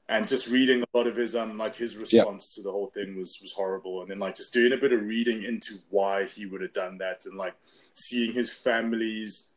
and 0.10 0.28
just 0.28 0.48
reading 0.48 0.84
a 0.84 0.98
lot 0.98 1.08
of 1.08 1.16
his 1.16 1.36
um 1.36 1.58
like 1.58 1.76
his 1.76 1.96
response 1.96 2.50
yep. 2.50 2.56
to 2.56 2.64
the 2.64 2.72
whole 2.72 2.88
thing 2.88 3.18
was 3.18 3.40
was 3.42 3.54
horrible 3.54 4.02
and 4.02 4.12
then 4.12 4.20
like 4.20 4.36
just 4.36 4.54
doing 4.54 4.74
a 4.74 4.78
bit 4.78 4.92
of 4.94 5.02
reading 5.02 5.44
into 5.44 5.76
why 5.90 6.26
he 6.26 6.46
would 6.46 6.62
have 6.62 6.74
done 6.74 6.98
that 6.98 7.26
and 7.26 7.38
like 7.38 7.56
seeing 7.96 8.34
his 8.34 8.52
family's 8.52 9.51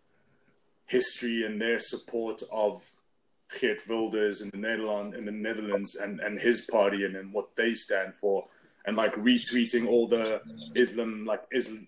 history 0.87 1.45
and 1.45 1.61
their 1.61 1.81
support 1.81 2.43
of 2.53 2.89
Geert 3.61 3.83
Wilders 3.89 4.41
in 4.41 4.51
the 4.51 4.57
Netherlands 4.57 5.17
in 5.17 5.25
the 5.25 5.33
Netherlands 5.33 5.95
and 5.95 6.21
and 6.21 6.39
his 6.39 6.63
party 6.63 7.05
and, 7.05 7.17
and 7.17 7.33
what 7.33 7.55
they 7.57 7.75
stand 7.75 8.15
for 8.15 8.47
and 8.87 8.97
like 8.97 9.15
retweeting 9.15 9.87
all 9.87 10.09
the 10.09 10.43
Islam 10.75 11.25
like 11.25 11.43
Islam 11.53 11.87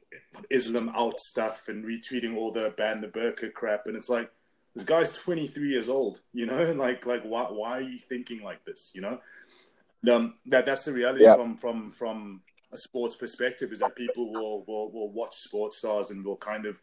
Islam 0.50 0.92
out 0.94 1.18
stuff 1.18 1.68
and 1.68 1.84
retweeting 1.84 2.36
all 2.36 2.52
the 2.52 2.72
ban 2.76 3.00
the 3.00 3.08
burqa 3.08 3.52
crap 3.52 3.86
and 3.86 3.96
it's 3.96 4.08
like 4.08 4.30
this 4.76 4.84
guy's 4.84 5.10
23 5.10 5.70
years 5.70 5.88
old, 5.88 6.20
you 6.34 6.44
know, 6.44 6.58
and 6.62 6.78
like 6.86 7.06
like 7.06 7.22
why 7.22 7.44
why 7.44 7.78
are 7.78 7.80
you 7.80 7.98
thinking 7.98 8.42
like 8.42 8.64
this, 8.64 8.92
you 8.94 9.00
know? 9.00 9.18
Um, 10.12 10.34
that 10.46 10.66
that's 10.66 10.84
the 10.84 10.92
reality 10.92 11.24
yeah. 11.24 11.34
from 11.34 11.56
from 11.56 11.88
from 11.88 12.42
a 12.72 12.76
sports 12.76 13.16
perspective 13.16 13.72
is 13.72 13.80
that 13.80 13.96
people 13.96 14.30
will, 14.30 14.64
will 14.66 14.92
will 14.92 15.10
watch 15.10 15.34
sports 15.34 15.78
stars 15.78 16.10
and 16.10 16.24
will 16.24 16.36
kind 16.36 16.66
of 16.66 16.78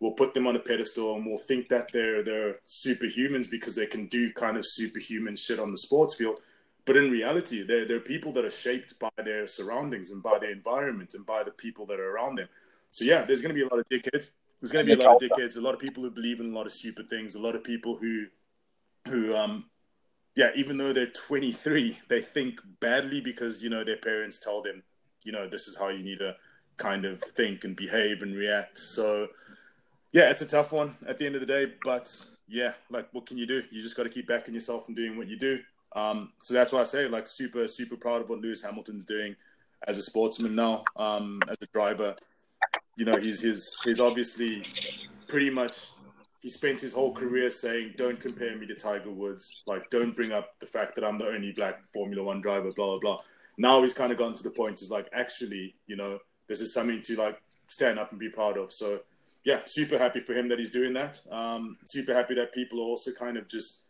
will 0.00 0.12
put 0.12 0.32
them 0.34 0.46
on 0.46 0.56
a 0.56 0.60
pedestal 0.60 1.16
and 1.16 1.26
we'll 1.26 1.38
think 1.38 1.68
that 1.68 1.90
they're 1.92 2.22
they're 2.22 2.56
superhumans 2.66 3.50
because 3.50 3.74
they 3.74 3.86
can 3.86 4.06
do 4.06 4.32
kind 4.32 4.56
of 4.56 4.64
superhuman 4.66 5.36
shit 5.36 5.58
on 5.58 5.70
the 5.70 5.78
sports 5.78 6.14
field. 6.14 6.40
But 6.84 6.96
in 6.96 7.10
reality, 7.10 7.64
they're, 7.64 7.86
they're 7.86 8.00
people 8.00 8.32
that 8.32 8.46
are 8.46 8.50
shaped 8.50 8.98
by 8.98 9.10
their 9.22 9.46
surroundings 9.46 10.10
and 10.10 10.22
by 10.22 10.38
their 10.38 10.52
environment 10.52 11.12
and 11.14 11.26
by 11.26 11.42
the 11.42 11.50
people 11.50 11.84
that 11.86 12.00
are 12.00 12.14
around 12.14 12.36
them. 12.36 12.48
So 12.88 13.04
yeah, 13.04 13.24
there's 13.24 13.42
going 13.42 13.54
to 13.54 13.54
be 13.54 13.62
a 13.62 13.68
lot 13.68 13.78
of 13.78 13.88
dickheads. 13.90 14.30
There's 14.60 14.72
going 14.72 14.86
to 14.86 14.96
be 14.96 15.00
a 15.00 15.04
lot 15.04 15.22
of 15.22 15.28
dickheads, 15.28 15.56
a 15.56 15.60
lot 15.60 15.74
of 15.74 15.80
people 15.80 16.02
who 16.02 16.10
believe 16.10 16.40
in 16.40 16.52
a 16.52 16.56
lot 16.56 16.66
of 16.66 16.72
stupid 16.72 17.08
things, 17.08 17.34
a 17.34 17.40
lot 17.40 17.54
of 17.54 17.62
people 17.62 17.94
who, 17.94 18.26
who, 19.06 19.36
um, 19.36 19.66
yeah, 20.34 20.50
even 20.54 20.78
though 20.78 20.92
they're 20.92 21.10
23, 21.10 21.98
they 22.08 22.20
think 22.20 22.60
badly 22.80 23.20
because 23.20 23.62
you 23.62 23.70
know 23.70 23.84
their 23.84 23.96
parents 23.96 24.38
tell 24.38 24.62
them, 24.62 24.82
you 25.24 25.32
know, 25.32 25.48
this 25.48 25.68
is 25.68 25.76
how 25.76 25.88
you 25.88 26.02
need 26.02 26.18
to 26.18 26.34
kind 26.76 27.04
of 27.04 27.20
think 27.20 27.64
and 27.64 27.76
behave 27.76 28.22
and 28.22 28.34
react. 28.34 28.78
So, 28.78 29.28
yeah, 30.12 30.30
it's 30.30 30.42
a 30.42 30.46
tough 30.46 30.72
one 30.72 30.96
at 31.06 31.18
the 31.18 31.26
end 31.26 31.34
of 31.34 31.40
the 31.40 31.46
day, 31.46 31.72
but 31.84 32.10
yeah, 32.48 32.72
like 32.90 33.08
what 33.12 33.26
can 33.26 33.38
you 33.38 33.46
do? 33.46 33.62
You 33.70 33.82
just 33.82 33.96
got 33.96 34.04
to 34.04 34.08
keep 34.08 34.28
backing 34.28 34.54
yourself 34.54 34.88
and 34.88 34.96
doing 34.96 35.16
what 35.16 35.28
you 35.28 35.38
do. 35.38 35.60
Um, 35.94 36.32
so 36.42 36.54
that's 36.54 36.72
why 36.72 36.80
I 36.80 36.84
say, 36.84 37.08
like, 37.08 37.26
super, 37.26 37.66
super 37.66 37.96
proud 37.96 38.22
of 38.22 38.28
what 38.28 38.40
Lewis 38.40 38.62
Hamilton's 38.62 39.06
doing 39.06 39.34
as 39.86 39.96
a 39.96 40.02
sportsman 40.02 40.54
now, 40.54 40.84
um, 40.96 41.40
as 41.48 41.56
a 41.62 41.66
driver 41.66 42.14
you 42.98 43.04
know, 43.04 43.16
he's 43.22 43.40
he's 43.40 43.80
he's 43.84 44.00
obviously 44.00 44.62
pretty 45.28 45.50
much 45.50 45.92
he 46.40 46.48
spent 46.48 46.80
his 46.80 46.92
whole 46.92 47.14
career 47.14 47.48
saying, 47.48 47.94
"Don't 47.96 48.20
compare 48.20 48.56
me 48.58 48.66
to 48.66 48.74
Tiger 48.74 49.12
Woods. 49.12 49.62
Like, 49.68 49.88
don't 49.90 50.14
bring 50.14 50.32
up 50.32 50.58
the 50.58 50.66
fact 50.66 50.96
that 50.96 51.04
I'm 51.04 51.16
the 51.16 51.26
only 51.26 51.52
black 51.52 51.84
Formula 51.94 52.22
One 52.22 52.40
driver." 52.40 52.72
Blah 52.72 52.86
blah 52.86 52.98
blah. 52.98 53.20
Now 53.56 53.80
he's 53.82 53.94
kind 53.94 54.10
of 54.10 54.18
gotten 54.18 54.34
to 54.34 54.42
the 54.42 54.50
point. 54.50 54.82
Is 54.82 54.90
like, 54.90 55.08
actually, 55.12 55.76
you 55.86 55.94
know, 55.94 56.18
this 56.48 56.60
is 56.60 56.74
something 56.74 57.00
to 57.02 57.16
like 57.16 57.40
stand 57.68 58.00
up 58.00 58.10
and 58.10 58.18
be 58.18 58.28
proud 58.28 58.58
of. 58.58 58.72
So, 58.72 58.98
yeah, 59.44 59.60
super 59.66 59.98
happy 59.98 60.20
for 60.20 60.34
him 60.34 60.48
that 60.48 60.58
he's 60.58 60.70
doing 60.70 60.92
that. 60.94 61.20
Um, 61.30 61.74
super 61.84 62.14
happy 62.14 62.34
that 62.34 62.52
people 62.52 62.80
are 62.80 62.84
also 62.84 63.12
kind 63.12 63.36
of 63.36 63.48
just 63.48 63.84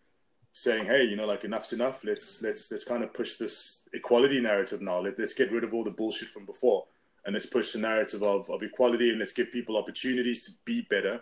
saying, 0.53 0.87
"Hey, 0.87 1.05
you 1.05 1.17
know, 1.17 1.27
like 1.27 1.45
enough's 1.45 1.73
enough. 1.73 2.05
Let's 2.05 2.43
let's 2.43 2.71
let's 2.71 2.85
kind 2.85 3.03
of 3.03 3.13
push 3.13 3.37
this 3.37 3.89
equality 3.93 4.41
narrative 4.41 4.83
now. 4.83 5.01
Let, 5.01 5.19
let's 5.19 5.35
get 5.35 5.53
rid 5.53 5.65
of 5.65 5.75
all 5.75 5.85
the 5.85 5.91
bullshit 5.91 6.29
from 6.29 6.47
before." 6.47 6.85
and 7.29 7.35
let's 7.35 7.45
push 7.45 7.73
the 7.73 7.79
narrative 7.79 8.23
of, 8.23 8.49
of 8.49 8.63
equality 8.63 9.11
and 9.11 9.19
let's 9.19 9.35
give 9.35 9.53
people 9.53 9.77
opportunities 9.77 10.41
to 10.41 10.51
be 10.65 10.81
better, 10.89 11.21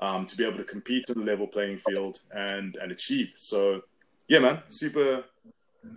um, 0.00 0.26
to 0.26 0.36
be 0.36 0.44
able 0.44 0.56
to 0.56 0.64
compete 0.64 1.08
on 1.08 1.20
the 1.20 1.24
level 1.24 1.46
playing 1.46 1.78
field 1.78 2.18
and 2.34 2.76
and 2.82 2.90
achieve. 2.90 3.30
So, 3.36 3.82
yeah, 4.26 4.40
man, 4.40 4.62
super. 4.68 5.24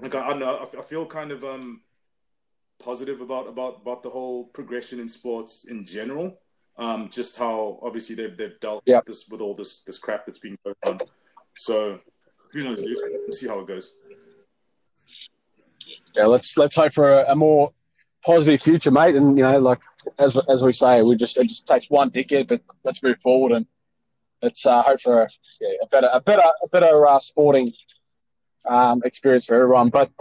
Like 0.02 0.14
I, 0.14 0.28
I 0.28 0.30
don't 0.30 0.40
know, 0.40 0.70
I, 0.78 0.82
feel 0.84 1.04
kind 1.08 1.32
of 1.32 1.44
um, 1.44 1.82
positive 2.78 3.22
about 3.22 3.48
about 3.48 3.80
about 3.82 4.04
the 4.04 4.10
whole 4.12 4.44
progression 4.46 5.00
in 5.00 5.10
sports 5.10 5.66
in 5.66 5.84
general. 5.84 6.38
Um, 6.80 7.10
just 7.10 7.36
how 7.36 7.78
obviously 7.82 8.16
they've 8.16 8.36
they've 8.36 8.60
dealt 8.62 8.84
yep. 8.86 9.06
this 9.06 9.28
with 9.30 9.42
all 9.42 9.54
this 9.54 9.80
this 9.80 10.00
crap 10.00 10.26
that's 10.26 10.40
been 10.40 10.58
going 10.64 10.76
on. 10.86 11.00
So 11.58 12.00
who 12.54 12.62
knows, 12.64 12.82
dude? 12.82 12.98
Let's 13.26 13.40
see 13.40 13.48
how 13.48 13.60
it 13.60 13.68
goes. 13.68 13.92
Yeah, 16.16 16.26
let's 16.26 16.58
let's 16.58 16.78
hope 16.78 16.94
for 16.94 17.12
a, 17.12 17.34
a 17.34 17.36
more 17.36 17.74
positive 18.26 18.62
future, 18.62 18.92
mate. 18.92 19.16
And 19.16 19.38
you 19.38 19.44
know, 19.44 19.60
like 19.60 19.82
as 20.18 20.38
as 20.48 20.64
we 20.64 20.72
say, 20.72 21.02
we 21.02 21.18
just 21.18 21.38
it 21.38 21.48
just 21.48 21.68
takes 21.68 21.90
one 21.90 22.10
decade, 22.10 22.48
but 22.48 22.62
let's 22.86 23.04
move 23.04 23.20
forward 23.20 23.52
and 23.52 23.66
let's 24.42 24.66
uh, 24.66 24.82
hope 24.82 25.02
for 25.02 25.24
a, 25.24 25.30
yeah, 25.60 25.74
a 25.84 25.88
better 25.88 26.10
a 26.14 26.22
better 26.22 26.44
a 26.64 26.68
better 26.70 27.08
uh, 27.08 27.20
sporting 27.20 27.74
um, 28.66 29.02
experience 29.04 29.46
for 29.46 29.56
everyone. 29.56 29.90
But 29.90 30.12